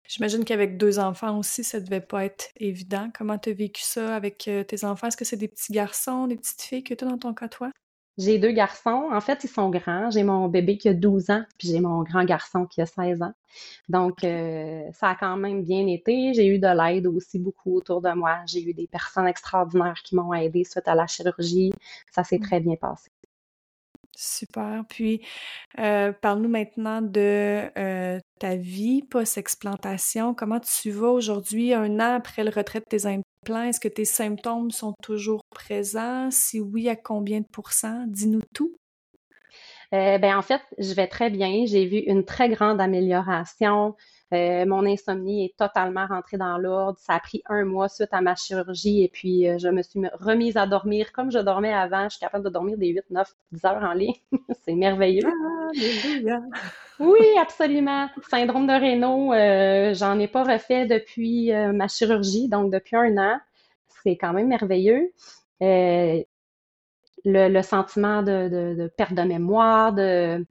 J'imagine 0.09 0.45
qu'avec 0.45 0.77
deux 0.77 0.99
enfants 0.99 1.39
aussi, 1.39 1.65
ça 1.65 1.81
devait 1.81 2.01
pas 2.01 2.25
être 2.25 2.49
évident. 2.57 3.11
Comment 3.17 3.39
tu 3.39 3.51
as 3.51 3.53
vécu 3.53 3.83
ça 3.83 4.15
avec 4.15 4.49
euh, 4.49 4.65
tes 4.65 4.85
enfants? 4.85 5.07
Est-ce 5.07 5.17
que 5.17 5.25
c'est 5.25 5.37
des 5.37 5.49
petits 5.49 5.73
garçons, 5.73 6.27
des 6.27 6.37
petites 6.37 6.63
filles 6.63 6.85
que 6.85 6.95
tu 6.95 7.05
as 7.05 7.09
dans 7.09 7.19
ton 7.19 7.35
cas, 7.35 7.49
toi? 7.49 7.71
J'ai 8.19 8.39
deux 8.39 8.51
garçons. 8.51 9.09
En 9.13 9.21
fait, 9.21 9.45
ils 9.45 9.49
sont 9.49 9.71
grands. 9.71 10.11
J'ai 10.11 10.25
mon 10.25 10.49
bébé 10.49 10.77
qui 10.77 10.89
a 10.89 10.95
12 10.95 11.31
ans, 11.31 11.43
puis 11.59 11.69
j'ai 11.69 11.81
mon 11.81 12.03
grand 12.03 12.25
garçon 12.25 12.67
qui 12.67 12.83
a 12.83 12.87
16 12.87 13.23
ans. 13.23 13.33
Donc, 13.89 14.25
euh, 14.25 14.83
ça 14.93 15.11
a 15.11 15.15
quand 15.15 15.37
même 15.37 15.63
bien 15.63 15.87
été. 15.87 16.35
J'ai 16.35 16.47
eu 16.47 16.59
de 16.59 16.67
l'aide 16.67 17.07
aussi 17.07 17.39
beaucoup 17.39 17.77
autour 17.77 18.03
de 18.03 18.11
moi. 18.11 18.41
J'ai 18.47 18.63
eu 18.63 18.75
des 18.75 18.89
personnes 18.89 19.27
extraordinaires 19.27 20.01
qui 20.05 20.17
m'ont 20.17 20.35
aidé 20.35 20.65
suite 20.65 20.87
à 20.89 20.95
la 20.95 21.07
chirurgie. 21.07 21.73
Ça 22.13 22.23
s'est 22.25 22.39
mmh. 22.39 22.43
très 22.43 22.61
bien 22.61 22.77
passé. 22.77 23.11
Super. 24.17 24.85
Puis, 24.89 25.25
euh, 25.79 26.13
parle-nous 26.13 26.51
maintenant 26.51 27.01
de 27.01 27.71
euh, 27.79 28.19
ta 28.41 28.57
vie 28.57 29.03
post-explantation? 29.03 30.35
Comment 30.35 30.61
tu 30.61 30.91
vas 30.91 31.11
aujourd'hui, 31.11 31.73
un 31.75 32.01
an 32.01 32.15
après 32.17 32.43
le 32.43 32.51
retrait 32.51 32.81
de 32.81 32.87
tes 32.89 33.07
implants? 33.07 33.63
Est-ce 33.63 33.79
que 33.79 33.89
tes 33.89 34.07
symptômes 34.07 34.71
sont 34.71 34.95
toujours 35.03 35.43
présents? 35.51 36.31
Si 36.33 36.59
oui, 36.59 36.89
à 36.89 36.97
combien 36.97 37.41
de 37.41 37.47
pourcents? 37.53 38.05
Dis-nous 38.09 38.41
tout. 38.55 38.75
Euh, 39.93 40.19
ben, 40.19 40.37
en 40.37 40.43
fait, 40.43 40.63
je 40.79 40.95
vais 40.95 41.09
très 41.09 41.31
bien. 41.31 41.65
J'ai 41.67 41.87
vu 41.87 41.99
une 41.99 42.25
très 42.25 42.49
grande 42.49 42.81
amélioration. 42.81 43.97
Euh, 44.33 44.65
mon 44.65 44.87
insomnie 44.87 45.47
est 45.47 45.57
totalement 45.57 46.07
rentrée 46.07 46.37
dans 46.37 46.57
l'ordre. 46.59 46.99
Ça 47.01 47.15
a 47.15 47.21
pris 47.21 47.43
un 47.47 47.65
mois 47.65 47.89
suite 47.89 48.11
à 48.13 48.21
ma 48.21 48.37
chirurgie 48.37 49.03
et 49.03 49.09
puis 49.09 49.49
euh, 49.49 49.59
je 49.59 49.67
me 49.69 49.83
suis 49.83 50.01
remise 50.21 50.57
à 50.57 50.67
dormir 50.67 51.13
comme 51.13 51.33
je 51.33 51.39
dormais 51.41 51.73
avant. 51.73 52.05
Je 52.05 52.11
suis 52.11 52.21
capable 52.21 52.45
de 52.45 52.51
dormir 52.51 52.79
des 52.79 52.89
8, 52.89 53.03
9, 53.11 53.35
10 53.51 53.65
heures 53.65 53.83
en 53.83 53.93
ligne. 53.93 54.15
C'est 54.65 54.75
merveilleux. 54.75 55.29
oui, 57.01 57.27
absolument. 57.41 58.09
Syndrome 58.31 58.69
de 58.69 58.73
Raynaud, 58.73 59.33
euh, 59.33 59.93
j'en 59.95 60.17
ai 60.21 60.29
pas 60.29 60.45
refait 60.45 60.87
depuis 60.87 61.53
ma 61.53 61.89
chirurgie, 61.89 62.49
donc 62.49 62.73
depuis 62.73 62.97
un 62.97 63.17
an. 63.19 63.41
C'est 64.05 64.17
quand 64.17 64.33
même 64.33 64.49
merveilleux. 64.49 65.13
Le, 67.25 67.63
sentiment 67.63 68.23
de, 68.23 68.91
perte 68.97 69.15
de 69.15 69.23
mémoire, 69.23 69.93
de, 69.93 70.45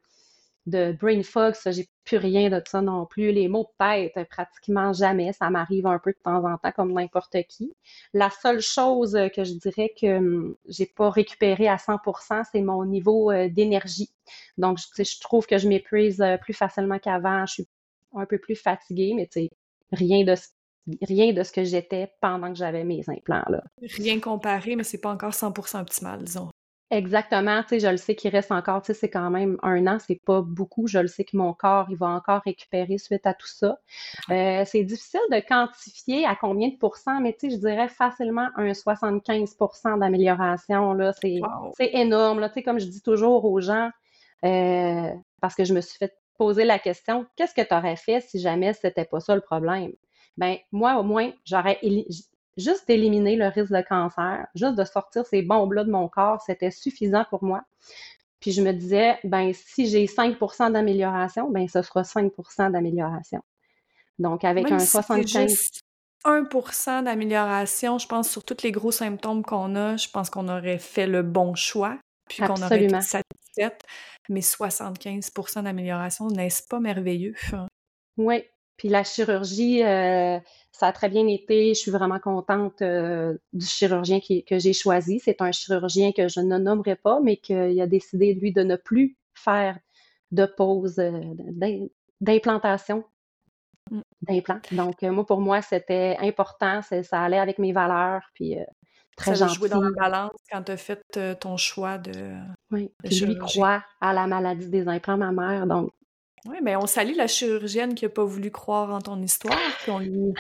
de 0.66 0.92
brain 1.00 1.24
fog, 1.24 1.56
ça, 1.56 1.72
j'ai 1.72 1.88
plus 2.06 2.18
rien 2.18 2.50
de 2.50 2.62
ça 2.66 2.82
non 2.82 3.06
plus. 3.06 3.32
Les 3.32 3.48
mots 3.48 3.70
de 3.80 3.86
tête, 4.14 4.30
pratiquement 4.30 4.94
jamais. 4.94 5.34
Ça 5.34 5.50
m'arrive 5.50 5.88
un 5.88 6.00
peu 6.00 6.12
de 6.12 6.20
temps 6.24 6.44
en 6.46 6.58
temps, 6.58 6.72
comme 6.72 6.94
n'importe 6.94 7.36
qui. 7.48 7.74
La 8.14 8.30
seule 8.30 8.62
chose 8.62 9.18
que 9.36 9.44
je 9.44 9.54
dirais 9.54 9.94
que 10.00 10.18
hum, 10.18 10.56
j'ai 10.68 10.86
pas 10.86 11.10
récupéré 11.10 11.68
à 11.68 11.78
100%, 11.78 12.44
c'est 12.52 12.62
mon 12.62 12.86
niveau 12.86 13.32
euh, 13.32 13.50
d'énergie. 13.50 14.10
Donc, 14.58 14.78
je, 14.78 15.04
je 15.04 15.20
trouve 15.20 15.46
que 15.48 15.58
je 15.58 15.68
m'épuise 15.68 16.22
euh, 16.22 16.38
plus 16.38 16.54
facilement 16.54 17.00
qu'avant. 17.00 17.46
Je 17.46 17.54
suis 17.54 17.68
un 18.16 18.26
peu 18.26 18.38
plus 18.38 18.56
fatiguée, 18.56 19.14
mais 19.16 19.28
tu 19.28 19.42
sais, 19.42 19.50
rien 19.92 20.24
de 20.24 20.36
rien 21.02 21.34
de 21.34 21.44
ce 21.44 21.52
que 21.52 21.64
j'étais 21.64 22.12
pendant 22.22 22.50
que 22.50 22.58
j'avais 22.58 22.84
mes 22.84 23.04
implants. 23.08 23.44
Là. 23.48 23.64
Rien 23.98 24.20
comparé, 24.20 24.76
mais 24.76 24.84
c'est 24.84 24.98
pas 25.00 25.12
encore 25.12 25.34
100% 25.34 25.82
optimal, 25.82 26.24
disons. 26.24 26.50
Exactement, 26.92 27.62
tu 27.62 27.70
sais, 27.70 27.80
je 27.82 27.88
le 27.88 27.98
sais 27.98 28.16
qu'il 28.16 28.32
reste 28.32 28.52
encore, 28.52 28.82
tu 28.82 28.88
sais, 28.88 28.94
c'est 28.96 29.12
quand 29.12 29.30
même 29.30 29.60
un 29.62 29.86
an, 29.86 30.00
c'est 30.00 30.20
pas 30.26 30.42
beaucoup. 30.42 30.88
Je 30.88 30.98
le 30.98 31.08
sais 31.08 31.24
que 31.24 31.38
mon 31.38 31.54
corps, 31.54 31.86
il 31.92 31.98
va 31.98 32.08
encore 32.08 32.42
récupérer 32.44 32.98
suite 32.98 33.28
à 33.28 33.36
tout 33.36 33.46
ça. 33.46 33.78
Euh, 34.32 34.64
c'est 34.66 34.84
difficile 34.84 35.20
de 35.32 35.40
quantifier 35.40 36.26
à 36.26 36.36
combien 36.36 36.70
de 36.70 36.78
pourcents, 36.78 37.20
mais 37.22 37.34
tu 37.34 37.50
sais, 37.52 37.56
je 37.56 37.60
dirais 37.62 37.90
facilement 37.90 38.50
un 38.56 38.74
75% 38.74 39.98
d'amélioration, 39.98 40.94
là. 40.94 41.14
C'est 41.14 41.92
énorme, 41.94 42.40
là. 42.40 42.50
Tu 42.50 42.56
sais, 42.56 42.64
comme 42.64 42.80
je 42.80 42.86
dis 42.88 43.02
toujours 43.04 43.46
aux 43.46 43.62
gens, 43.62 43.92
euh, 44.46 45.12
parce 45.42 45.54
que 45.56 45.66
je 45.66 45.74
me 45.76 45.82
suis 45.82 45.98
fait 46.00 46.18
poser 46.40 46.66
la 46.66 46.80
question, 46.80 47.28
qu'est-ce 47.36 47.54
que 47.54 47.62
tu 47.68 47.74
aurais 47.76 47.98
fait 47.98 48.22
si 48.22 48.40
jamais 48.40 48.74
c'était 48.74 49.06
pas 49.06 49.20
ça 49.20 49.36
le 49.36 49.42
problème? 49.42 49.92
Ben, 50.38 50.58
moi, 50.72 50.96
au 51.00 51.04
moins, 51.04 51.32
j'aurais 51.46 51.78
juste 52.58 52.88
d'éliminer 52.88 53.36
le 53.36 53.48
risque 53.48 53.72
de 53.72 53.82
cancer, 53.82 54.48
juste 54.56 54.76
de 54.76 54.84
sortir 54.84 55.26
ces 55.26 55.42
bombes-là 55.42 55.84
de 55.84 55.92
mon 55.92 56.08
corps, 56.08 56.42
c'était 56.42 56.72
suffisant 56.72 57.26
pour 57.30 57.44
moi. 57.44 57.64
Puis 58.40 58.52
je 58.52 58.62
me 58.62 58.72
disais, 58.72 59.18
ben 59.24 59.52
si 59.54 59.88
j'ai 59.88 60.06
5% 60.06 60.72
d'amélioration, 60.72 61.50
ben 61.50 61.68
ce 61.68 61.82
sera 61.82 62.04
5% 62.04 62.72
d'amélioration. 62.72 63.42
Donc 64.18 64.44
avec 64.44 64.72
un 64.72 64.80
75 64.80 65.82
1% 66.26 67.04
d'amélioration, 67.04 67.98
je 67.98 68.08
pense 68.08 68.30
sur 68.30 68.44
tous 68.44 68.64
les 68.64 68.72
gros 68.72 68.92
symptômes 68.92 69.44
qu'on 69.44 69.76
a, 69.76 69.96
je 69.96 70.10
pense 70.10 70.30
qu'on 70.30 70.50
aurait 70.50 70.80
fait 70.80 71.08
le 71.08 71.24
bon 71.24 71.56
choix, 71.56 71.98
puis 72.28 72.44
qu'on 72.44 72.62
aurait 72.62 72.84
été 72.84 73.02
satisfaite. 73.02 73.84
Mais 74.28 74.42
75% 74.42 75.64
d'amélioration, 75.64 76.28
n'est-ce 76.28 76.64
pas 76.68 76.80
merveilleux? 76.80 77.36
Oui, 78.18 78.44
puis 78.80 78.88
la 78.88 79.04
chirurgie, 79.04 79.84
euh, 79.84 80.40
ça 80.72 80.88
a 80.88 80.94
très 80.94 81.10
bien 81.10 81.28
été. 81.28 81.74
Je 81.74 81.80
suis 81.80 81.92
vraiment 81.92 82.18
contente 82.18 82.82
euh, 82.82 83.38
du 83.52 83.66
chirurgien 83.66 84.22
que 84.22 84.58
j'ai 84.58 84.72
choisi. 84.72 85.20
C'est 85.20 85.42
un 85.42 85.52
chirurgien 85.52 86.14
que 86.14 86.30
je 86.30 86.40
ne 86.40 86.58
nommerai 86.58 86.96
pas, 86.96 87.20
mais 87.22 87.36
qu'il 87.36 87.80
a 87.82 87.88
décidé, 87.88 88.34
lui, 88.34 88.54
de 88.54 88.64
ne 88.64 88.78
plus 88.78 89.18
faire 89.34 89.78
de 90.32 90.46
pause 90.46 90.98
euh, 91.00 91.12
d'implantation 92.22 93.04
mm. 93.92 94.00
d'implant. 94.22 94.62
Donc, 94.72 95.02
moi, 95.02 95.26
pour 95.26 95.42
moi, 95.42 95.62
c'était 95.62 96.16
important. 96.22 96.80
Ça 96.82 97.22
allait 97.22 97.40
avec 97.40 97.60
mes 97.60 97.74
valeurs. 97.74 98.22
Puis, 98.34 98.56
très 99.18 99.36
ça 99.36 99.46
gentil. 99.46 99.56
joué 99.56 99.68
dans 99.68 99.82
la 99.82 99.92
balance 99.92 100.32
quand 100.50 100.64
tu 100.64 100.72
as 100.72 100.78
fait 100.78 101.04
ton 101.42 101.58
choix 101.58 101.98
de. 101.98 102.34
Oui, 102.72 102.94
de 103.04 103.26
lui 103.26 103.38
croit 103.38 103.84
à 104.00 104.14
la 104.14 104.26
maladie 104.26 104.70
des 104.70 104.88
implants 104.88 105.18
mammaires. 105.18 105.68
Donc, 105.68 105.92
oui, 106.46 106.58
mais 106.62 106.76
on 106.76 106.88
salue 106.88 107.16
la 107.16 107.28
chirurgienne 107.28 107.96
qui 107.96 108.06
n'a 108.06 108.10
pas 108.10 108.24
voulu 108.24 108.52
croire 108.52 108.92
en 108.92 109.02
ton 109.02 109.22
histoire, 109.22 109.58
puis 109.82 109.92
on 109.92 110.00
lui, 110.00 110.34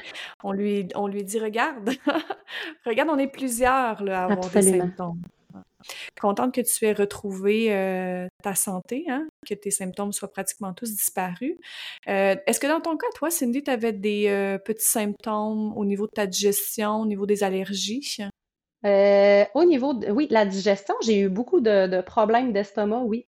on 0.43 0.51
lui, 0.51 0.87
on 0.95 1.07
lui 1.07 1.23
dit 1.23 1.39
Regarde, 1.39 1.89
regarde, 2.85 3.09
on 3.09 3.17
est 3.17 3.27
plusieurs 3.27 4.03
là, 4.03 4.23
à 4.23 4.31
avoir 4.31 4.49
des 4.49 4.61
symptômes. 4.61 5.21
Contente 6.19 6.53
que 6.53 6.61
tu 6.61 6.85
aies 6.85 6.93
retrouvé 6.93 7.73
euh, 7.73 8.27
ta 8.43 8.53
santé, 8.53 9.05
hein, 9.07 9.27
que 9.47 9.53
tes 9.53 9.71
symptômes 9.71 10.11
soient 10.11 10.31
pratiquement 10.31 10.73
tous 10.73 10.91
disparus. 10.91 11.55
Euh, 12.07 12.35
est-ce 12.45 12.59
que 12.59 12.67
dans 12.67 12.81
ton 12.81 12.97
cas, 12.97 13.07
toi, 13.15 13.31
Cindy, 13.31 13.63
tu 13.63 13.71
avais 13.71 13.93
des 13.93 14.27
euh, 14.27 14.57
petits 14.57 14.85
symptômes 14.85 15.73
au 15.77 15.85
niveau 15.85 16.05
de 16.05 16.11
ta 16.11 16.27
digestion, 16.27 17.01
au 17.01 17.05
niveau 17.05 17.25
des 17.25 17.43
allergies? 17.43 18.19
au 18.83 19.65
niveau, 19.65 19.93
de, 19.93 20.09
oui, 20.09 20.27
la 20.29 20.45
digestion, 20.45 20.95
j'ai 21.01 21.19
eu 21.19 21.29
beaucoup 21.29 21.59
de, 21.59 21.87
de 21.87 22.01
problèmes 22.01 22.53
d'estomac, 22.53 23.01
oui. 23.01 23.25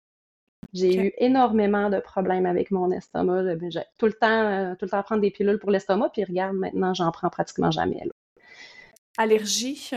J'ai 0.72 0.96
eu 0.96 1.12
énormément 1.18 1.88
de 1.88 1.98
problèmes 1.98 2.46
avec 2.46 2.70
mon 2.70 2.90
estomac. 2.90 3.56
J'ai 3.70 3.82
tout 3.96 4.06
le 4.06 4.12
temps, 4.12 4.28
euh, 4.28 4.74
tout 4.74 4.84
le 4.84 4.90
temps 4.90 5.02
prendre 5.02 5.22
des 5.22 5.30
pilules 5.30 5.58
pour 5.58 5.70
l'estomac, 5.70 6.10
puis 6.10 6.24
regarde, 6.24 6.56
maintenant, 6.56 6.94
j'en 6.94 7.10
prends 7.10 7.30
pratiquement 7.30 7.70
jamais. 7.70 8.02
Allergie? 9.16 9.90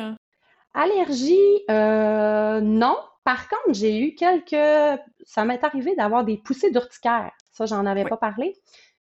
Allergie, 0.74 1.63
euh, 1.69 2.62
non. 2.62 2.97
Par 3.24 3.50
contre, 3.50 3.74
j'ai 3.74 4.00
eu 4.00 4.15
quelques. 4.15 5.00
Ça 5.26 5.45
m'est 5.45 5.63
arrivé 5.63 5.95
d'avoir 5.95 6.24
des 6.24 6.38
poussées 6.38 6.71
d'urticaire. 6.71 7.32
Ça, 7.52 7.65
j'en 7.65 7.86
avais 7.86 8.06
pas 8.06 8.17
parlé. 8.17 8.56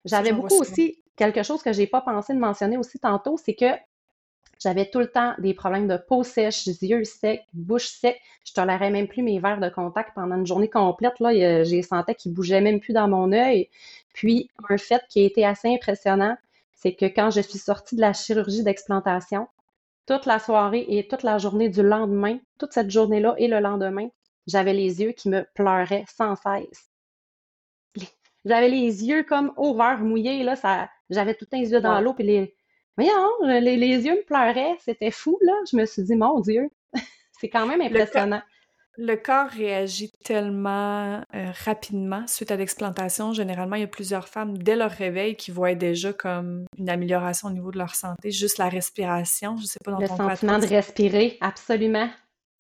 J'avais 0.05 0.33
beaucoup 0.33 0.55
aussi 0.55 1.03
quelque 1.17 1.43
chose 1.43 1.63
que 1.63 1.73
j'ai 1.73 1.87
pas 1.87 2.01
pensé 2.01 2.33
de 2.33 2.39
mentionner 2.39 2.77
aussi 2.77 2.99
tantôt, 2.99 3.37
c'est 3.37 3.55
que 3.55 3.67
j'avais 4.63 4.89
tout 4.89 5.01
le 5.01 5.09
temps 5.09 5.35
des 5.39 5.55
problèmes 5.55 5.87
de 5.87 5.97
peau 5.97 6.23
sèche, 6.23 6.67
yeux 6.67 7.05
secs, 7.05 7.45
bouche 7.53 7.89
sec. 7.89 8.19
Je 8.45 8.55
tolérais 8.55 8.91
même 8.91 9.07
plus 9.07 9.23
mes 9.23 9.39
verres 9.39 9.61
de 9.61 9.69
contact 9.69 10.15
pendant 10.15 10.37
une 10.37 10.47
journée 10.47 10.71
complète. 10.71 11.21
Là, 11.21 11.65
j'ai 11.65 11.83
senti 11.83 12.15
qu'ils 12.15 12.33
bougeaient 12.33 12.61
même 12.61 12.81
plus 12.81 12.93
dans 12.93 13.09
mon 13.09 13.33
œil. 13.33 13.69
Puis, 14.15 14.51
un 14.69 14.79
fait 14.79 15.03
qui 15.09 15.21
a 15.23 15.27
été 15.27 15.45
assez 15.45 15.69
impressionnant, 15.69 16.37
c'est 16.75 16.95
que 16.95 17.07
quand 17.07 17.31
je 17.31 17.41
suis 17.41 17.59
sortie 17.59 17.97
de 17.97 18.01
la 18.01 18.13
chirurgie 18.13 18.63
d'explantation, 18.63 19.49
toute 20.07 20.25
la 20.25 20.39
soirée 20.39 20.87
et 20.89 21.07
toute 21.07 21.23
la 21.23 21.39
journée 21.39 21.69
du 21.69 21.83
lendemain, 21.83 22.39
toute 22.59 22.73
cette 22.73 22.91
journée-là 22.91 23.35
et 23.39 23.49
le 23.49 23.61
lendemain, 23.61 24.09
j'avais 24.47 24.73
les 24.73 25.03
yeux 25.03 25.13
qui 25.13 25.29
me 25.29 25.45
pleuraient 25.55 26.05
sans 26.09 26.37
cesse. 26.37 26.91
J'avais 28.45 28.69
les 28.69 29.05
yeux 29.05 29.25
comme 29.25 29.53
over 29.57 29.97
mouillés, 29.99 30.45
là, 30.45 30.55
ça, 30.55 30.89
j'avais 31.11 31.35
tout 31.35 31.47
les 31.53 31.73
yeux 31.73 31.81
dans 31.81 32.01
l'eau, 32.01 32.15
puis 32.15 32.25
les, 32.25 32.56
voyons, 32.97 33.61
les, 33.61 33.77
les 33.77 34.05
yeux 34.05 34.17
me 34.17 34.25
pleuraient, 34.25 34.77
c'était 34.81 35.11
fou, 35.11 35.39
là. 35.43 35.53
Je 35.71 35.77
me 35.77 35.87
suis 35.87 36.03
dit, 36.03 36.15
mon 36.15 36.41
Dieu, 36.41 36.71
c'est 37.41 37.49
quand 37.49 37.67
même 37.67 37.81
impressionnant. 37.81 38.43
Le 38.99 39.15
corps, 39.17 39.49
réagit 39.49 40.11
tellement 40.25 41.21
euh, 41.35 41.51
rapidement 41.65 42.27
suite 42.27 42.51
à 42.51 42.57
l'explantation. 42.57 43.35
Généralement, 43.35 43.77
il 43.77 43.83
y 43.83 43.85
a 43.85 43.89
plusieurs 43.89 44.27
femmes, 44.27 44.57
dès 44.57 44.75
leur 44.75 44.91
réveil, 44.91 45.37
qui 45.37 45.51
voient 45.51 45.75
déjà 45.75 46.15
comme 46.15 46.65
une 46.79 46.89
amélioration 46.89 47.49
au 47.49 47.51
niveau 47.51 47.71
de 47.71 47.77
leur 47.77 47.95
santé. 47.95 48.31
Juste 48.31 48.57
la 48.57 48.71
respiration, 48.71 49.57
je 49.59 49.67
sais 49.67 49.79
pas 49.85 49.91
dans 49.91 49.99
Le 49.99 50.07
sentiment 50.07 50.59
de 50.59 50.67
respirer, 50.67 51.37
absolument. 51.43 52.09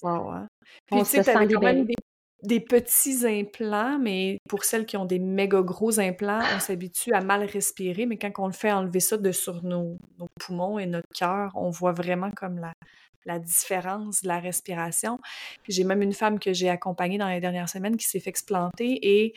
Wow, 0.02 0.30
hein. 0.30 0.48
Puis, 0.86 0.98
tu 1.00 1.06
sais, 1.06 1.24
quand 1.24 1.60
même 1.62 1.86
des 1.86 1.94
des 2.42 2.60
petits 2.60 3.26
implants, 3.26 3.98
mais 3.98 4.38
pour 4.48 4.64
celles 4.64 4.86
qui 4.86 4.96
ont 4.96 5.06
des 5.06 5.18
méga 5.18 5.62
gros 5.62 5.98
implants, 5.98 6.42
on 6.54 6.60
s'habitue 6.60 7.12
à 7.12 7.20
mal 7.20 7.44
respirer, 7.44 8.06
mais 8.06 8.18
quand 8.18 8.30
on 8.38 8.46
le 8.46 8.52
fait 8.52 8.70
enlever 8.70 9.00
ça 9.00 9.16
de 9.16 9.32
sur 9.32 9.62
nos, 9.64 9.96
poumons 10.38 10.78
et 10.78 10.86
notre 10.86 11.08
cœur, 11.14 11.52
on 11.54 11.70
voit 11.70 11.92
vraiment 11.92 12.30
comme 12.30 12.58
la, 12.58 12.72
la 13.24 13.38
différence 13.38 14.22
de 14.22 14.28
la 14.28 14.38
respiration. 14.38 15.18
J'ai 15.68 15.84
même 15.84 16.02
une 16.02 16.12
femme 16.12 16.38
que 16.38 16.52
j'ai 16.52 16.68
accompagnée 16.68 17.18
dans 17.18 17.28
les 17.28 17.40
dernières 17.40 17.68
semaines 17.68 17.96
qui 17.96 18.06
s'est 18.06 18.20
fait 18.20 18.30
explanter 18.30 18.98
et 19.02 19.34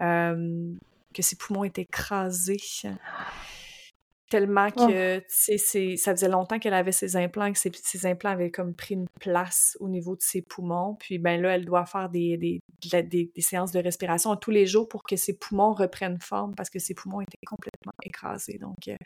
euh, 0.00 0.72
que 1.14 1.22
ses 1.22 1.36
poumons 1.36 1.64
étaient 1.64 1.82
écrasés. 1.82 2.60
Tellement 4.32 4.68
oh. 4.76 4.86
que 4.88 5.22
c'est 5.28 5.58
ça 5.58 6.12
faisait 6.12 6.28
longtemps 6.28 6.58
qu'elle 6.58 6.72
avait 6.72 6.90
ses 6.90 7.16
implants 7.16 7.44
et 7.44 7.52
que 7.52 7.58
ses, 7.58 8.06
implants 8.06 8.30
avaient 8.30 8.50
comme 8.50 8.74
pris 8.74 8.94
une 8.94 9.06
place 9.20 9.76
au 9.78 9.90
niveau 9.90 10.16
de 10.16 10.22
ses 10.22 10.40
poumons. 10.40 10.96
Puis 10.98 11.18
ben 11.18 11.38
là, 11.42 11.56
elle 11.56 11.66
doit 11.66 11.84
faire 11.84 12.08
des, 12.08 12.38
des, 12.38 12.62
des, 13.02 13.30
séances 13.40 13.72
de 13.72 13.80
respiration 13.80 14.34
tous 14.36 14.50
les 14.50 14.64
jours 14.64 14.88
pour 14.88 15.02
que 15.02 15.16
ses 15.16 15.36
poumons 15.36 15.74
reprennent 15.74 16.18
forme 16.18 16.54
parce 16.54 16.70
que 16.70 16.78
ses 16.78 16.94
poumons 16.94 17.20
étaient 17.20 17.36
complètement 17.46 17.92
écrasés. 18.02 18.56
Donc, 18.58 18.88
euh, 18.88 18.96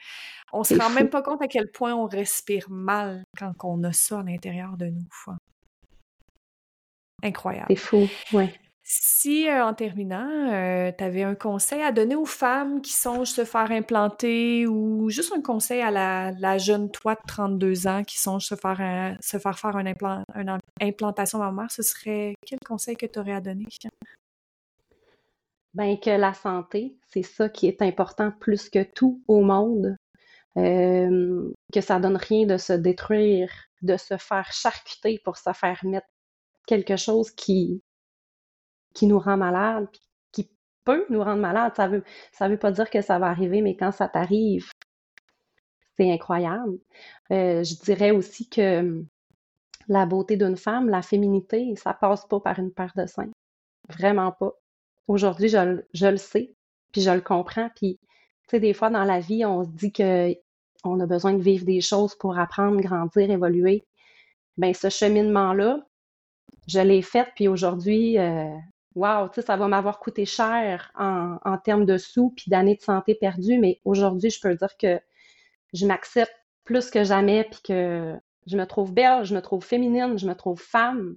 on 0.52 0.62
se 0.62 0.74
rend 0.74 0.90
même 0.90 1.10
pas 1.10 1.22
compte 1.22 1.42
à 1.42 1.48
quel 1.48 1.72
point 1.72 1.92
on 1.92 2.06
respire 2.06 2.70
mal 2.70 3.24
quand 3.36 3.52
on 3.64 3.82
a 3.82 3.92
ça 3.92 4.20
à 4.20 4.22
l'intérieur 4.22 4.76
de 4.76 4.86
nous. 4.86 5.08
Incroyable. 7.24 7.66
C'est 7.70 7.76
fou, 7.76 8.08
ouais. 8.32 8.54
Si, 8.88 9.48
euh, 9.48 9.66
en 9.66 9.74
terminant, 9.74 10.52
euh, 10.52 10.92
tu 10.96 11.02
avais 11.02 11.24
un 11.24 11.34
conseil 11.34 11.82
à 11.82 11.90
donner 11.90 12.14
aux 12.14 12.24
femmes 12.24 12.80
qui 12.80 12.92
songent 12.92 13.32
se 13.32 13.44
faire 13.44 13.72
implanter 13.72 14.64
ou 14.68 15.10
juste 15.10 15.32
un 15.36 15.42
conseil 15.42 15.82
à 15.82 15.90
la, 15.90 16.58
jeune 16.58 16.92
toi 16.92 17.16
de 17.16 17.20
32 17.26 17.88
ans 17.88 18.04
qui 18.04 18.16
songe 18.16 18.46
se 18.46 18.54
faire, 18.54 19.16
se 19.20 19.38
faire 19.38 19.58
faire 19.58 19.74
un 19.74 19.86
une 20.36 20.58
implantation 20.80 21.40
mammaire, 21.40 21.68
ce 21.72 21.82
serait 21.82 22.34
quel 22.46 22.60
conseil 22.60 22.96
que 22.96 23.06
tu 23.06 23.18
aurais 23.18 23.32
à 23.32 23.40
donner? 23.40 23.64
Ben, 25.74 25.98
que 25.98 26.10
la 26.10 26.32
santé, 26.32 26.96
c'est 27.08 27.24
ça 27.24 27.48
qui 27.48 27.66
est 27.66 27.82
important 27.82 28.30
plus 28.38 28.70
que 28.70 28.84
tout 28.84 29.20
au 29.26 29.40
monde. 29.40 29.96
Que 30.54 31.80
ça 31.80 31.98
donne 31.98 32.16
rien 32.16 32.46
de 32.46 32.56
se 32.56 32.72
détruire, 32.72 33.50
de 33.82 33.96
se 33.96 34.16
faire 34.16 34.52
charcuter 34.52 35.20
pour 35.24 35.38
se 35.38 35.52
faire 35.52 35.80
mettre 35.82 36.06
quelque 36.68 36.96
chose 36.96 37.32
qui, 37.32 37.82
qui 38.96 39.06
nous 39.06 39.18
rend 39.18 39.36
malade, 39.36 39.86
qui 40.32 40.50
peut 40.84 41.06
nous 41.10 41.22
rendre 41.22 41.42
malade. 41.42 41.72
Ça 41.76 41.86
veut, 41.86 42.02
ça 42.32 42.48
veut 42.48 42.58
pas 42.58 42.72
dire 42.72 42.90
que 42.90 43.02
ça 43.02 43.18
va 43.18 43.26
arriver, 43.26 43.60
mais 43.60 43.76
quand 43.76 43.92
ça 43.92 44.08
t'arrive, 44.08 44.70
c'est 45.96 46.10
incroyable. 46.10 46.78
Euh, 47.30 47.62
je 47.62 47.74
dirais 47.84 48.10
aussi 48.10 48.48
que 48.48 48.80
hum, 48.80 49.06
la 49.88 50.06
beauté 50.06 50.36
d'une 50.36 50.56
femme, 50.56 50.88
la 50.88 51.02
féminité, 51.02 51.76
ça 51.76 51.94
passe 51.94 52.26
pas 52.26 52.40
par 52.40 52.58
une 52.58 52.72
paire 52.72 52.92
de 52.96 53.06
seins. 53.06 53.30
Vraiment 53.88 54.32
pas. 54.32 54.52
Aujourd'hui, 55.08 55.48
je, 55.48 55.82
je, 55.94 56.06
le 56.06 56.16
sais, 56.16 56.54
puis 56.92 57.02
je 57.02 57.10
le 57.10 57.20
comprends. 57.20 57.70
Puis, 57.76 57.98
tu 58.02 58.50
sais, 58.50 58.60
des 58.60 58.74
fois 58.74 58.90
dans 58.90 59.04
la 59.04 59.20
vie, 59.20 59.44
on 59.44 59.62
se 59.64 59.70
dit 59.70 59.92
que 59.92 60.34
on 60.84 61.00
a 61.00 61.06
besoin 61.06 61.34
de 61.34 61.42
vivre 61.42 61.64
des 61.64 61.80
choses 61.80 62.14
pour 62.16 62.38
apprendre, 62.38 62.80
grandir, 62.80 63.30
évoluer. 63.30 63.84
Ben, 64.56 64.72
ce 64.74 64.88
cheminement-là, 64.88 65.80
je 66.66 66.80
l'ai 66.80 67.02
fait, 67.02 67.28
puis 67.34 67.48
aujourd'hui, 67.48 68.18
euh, 68.18 68.56
wow, 68.96 69.28
tu 69.28 69.36
sais, 69.36 69.46
ça 69.46 69.56
va 69.56 69.68
m'avoir 69.68 70.00
coûté 70.00 70.24
cher 70.24 70.90
en, 70.96 71.38
en 71.44 71.58
termes 71.58 71.84
de 71.84 71.98
sous 71.98 72.30
puis 72.30 72.46
d'années 72.48 72.76
de 72.76 72.80
santé 72.80 73.14
perdues, 73.14 73.58
mais 73.58 73.80
aujourd'hui, 73.84 74.30
je 74.30 74.40
peux 74.40 74.54
dire 74.54 74.76
que 74.76 74.98
je 75.72 75.86
m'accepte 75.86 76.34
plus 76.64 76.90
que 76.90 77.04
jamais 77.04 77.44
puis 77.44 77.60
que 77.62 78.16
je 78.46 78.56
me 78.56 78.64
trouve 78.64 78.92
belle, 78.92 79.24
je 79.24 79.34
me 79.34 79.42
trouve 79.42 79.64
féminine, 79.64 80.18
je 80.18 80.26
me 80.26 80.34
trouve 80.34 80.60
femme, 80.60 81.16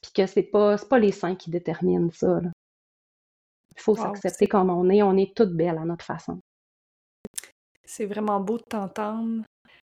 puis 0.00 0.12
que 0.14 0.26
c'est 0.26 0.42
pas, 0.42 0.76
pas 0.78 0.98
les 0.98 1.12
seins 1.12 1.34
qui 1.36 1.50
déterminent 1.50 2.10
ça. 2.12 2.40
Il 3.76 3.80
faut 3.80 3.96
s'accepter 3.96 4.46
comme 4.46 4.70
on 4.70 4.88
est, 4.90 5.02
on 5.02 5.16
est 5.16 5.34
toutes 5.36 5.54
belles 5.54 5.78
à 5.78 5.84
notre 5.84 6.04
façon. 6.04 6.38
C'est 7.84 8.06
vraiment 8.06 8.40
beau 8.40 8.58
de 8.58 8.62
t'entendre. 8.62 9.42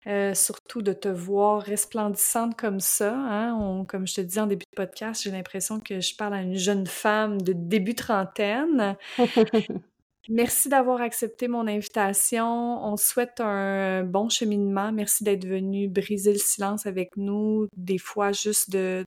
Euh, 0.08 0.34
surtout 0.34 0.82
de 0.82 0.92
te 0.92 1.08
voir 1.08 1.62
resplendissante 1.62 2.56
comme 2.56 2.80
ça. 2.80 3.14
Hein? 3.14 3.84
comme 3.86 4.06
je 4.06 4.14
te 4.14 4.20
dis 4.20 4.40
en 4.40 4.46
début 4.46 4.64
de 4.64 4.76
podcast, 4.76 5.22
j'ai 5.22 5.30
l'impression 5.30 5.78
que 5.78 6.00
je 6.00 6.16
parle 6.16 6.34
à 6.34 6.42
une 6.42 6.56
jeune 6.56 6.86
femme 6.86 7.40
de 7.40 7.52
début 7.52 7.94
trentaine. 7.94 8.96
Merci 10.28 10.68
d'avoir 10.68 11.00
accepté 11.00 11.48
mon 11.48 11.66
invitation. 11.66 12.84
On 12.84 12.96
souhaite 12.96 13.40
un 13.40 14.04
bon 14.04 14.28
cheminement. 14.28 14.92
Merci 14.92 15.24
d'être 15.24 15.44
venu 15.44 15.88
briser 15.88 16.32
le 16.32 16.38
silence 16.38 16.86
avec 16.86 17.16
nous. 17.16 17.66
Des 17.76 17.98
fois, 17.98 18.30
juste 18.30 18.70
de, 18.70 19.04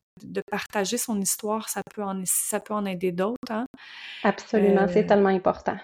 partager 0.52 0.98
son 0.98 1.20
histoire, 1.22 1.70
ça 1.70 1.82
peut 1.94 2.04
en, 2.04 2.22
ça 2.26 2.60
peut 2.60 2.74
en 2.74 2.86
aider 2.86 3.14
d'autres. 3.14 3.38
Hein? 3.50 3.66
Absolument, 4.24 4.88
c'est 4.90 5.06
euh, 5.06 5.08
tellement 5.08 5.30
important. 5.30 5.78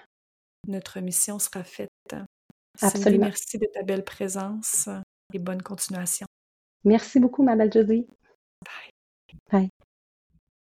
Notre 0.68 1.00
mission 1.00 1.38
sera 1.38 1.64
faite. 1.64 1.88
Absolument. 2.80 3.26
merci 3.26 3.58
de 3.58 3.66
ta 3.66 3.82
belle 3.82 4.04
présence 4.04 4.88
et 5.34 5.38
bonne 5.38 5.62
continuation. 5.62 6.26
Merci 6.84 7.20
beaucoup, 7.20 7.42
ma 7.42 7.54
belle 7.56 7.72
Josie. 7.72 8.06
Bye. 8.64 8.90
Bye. 9.50 9.70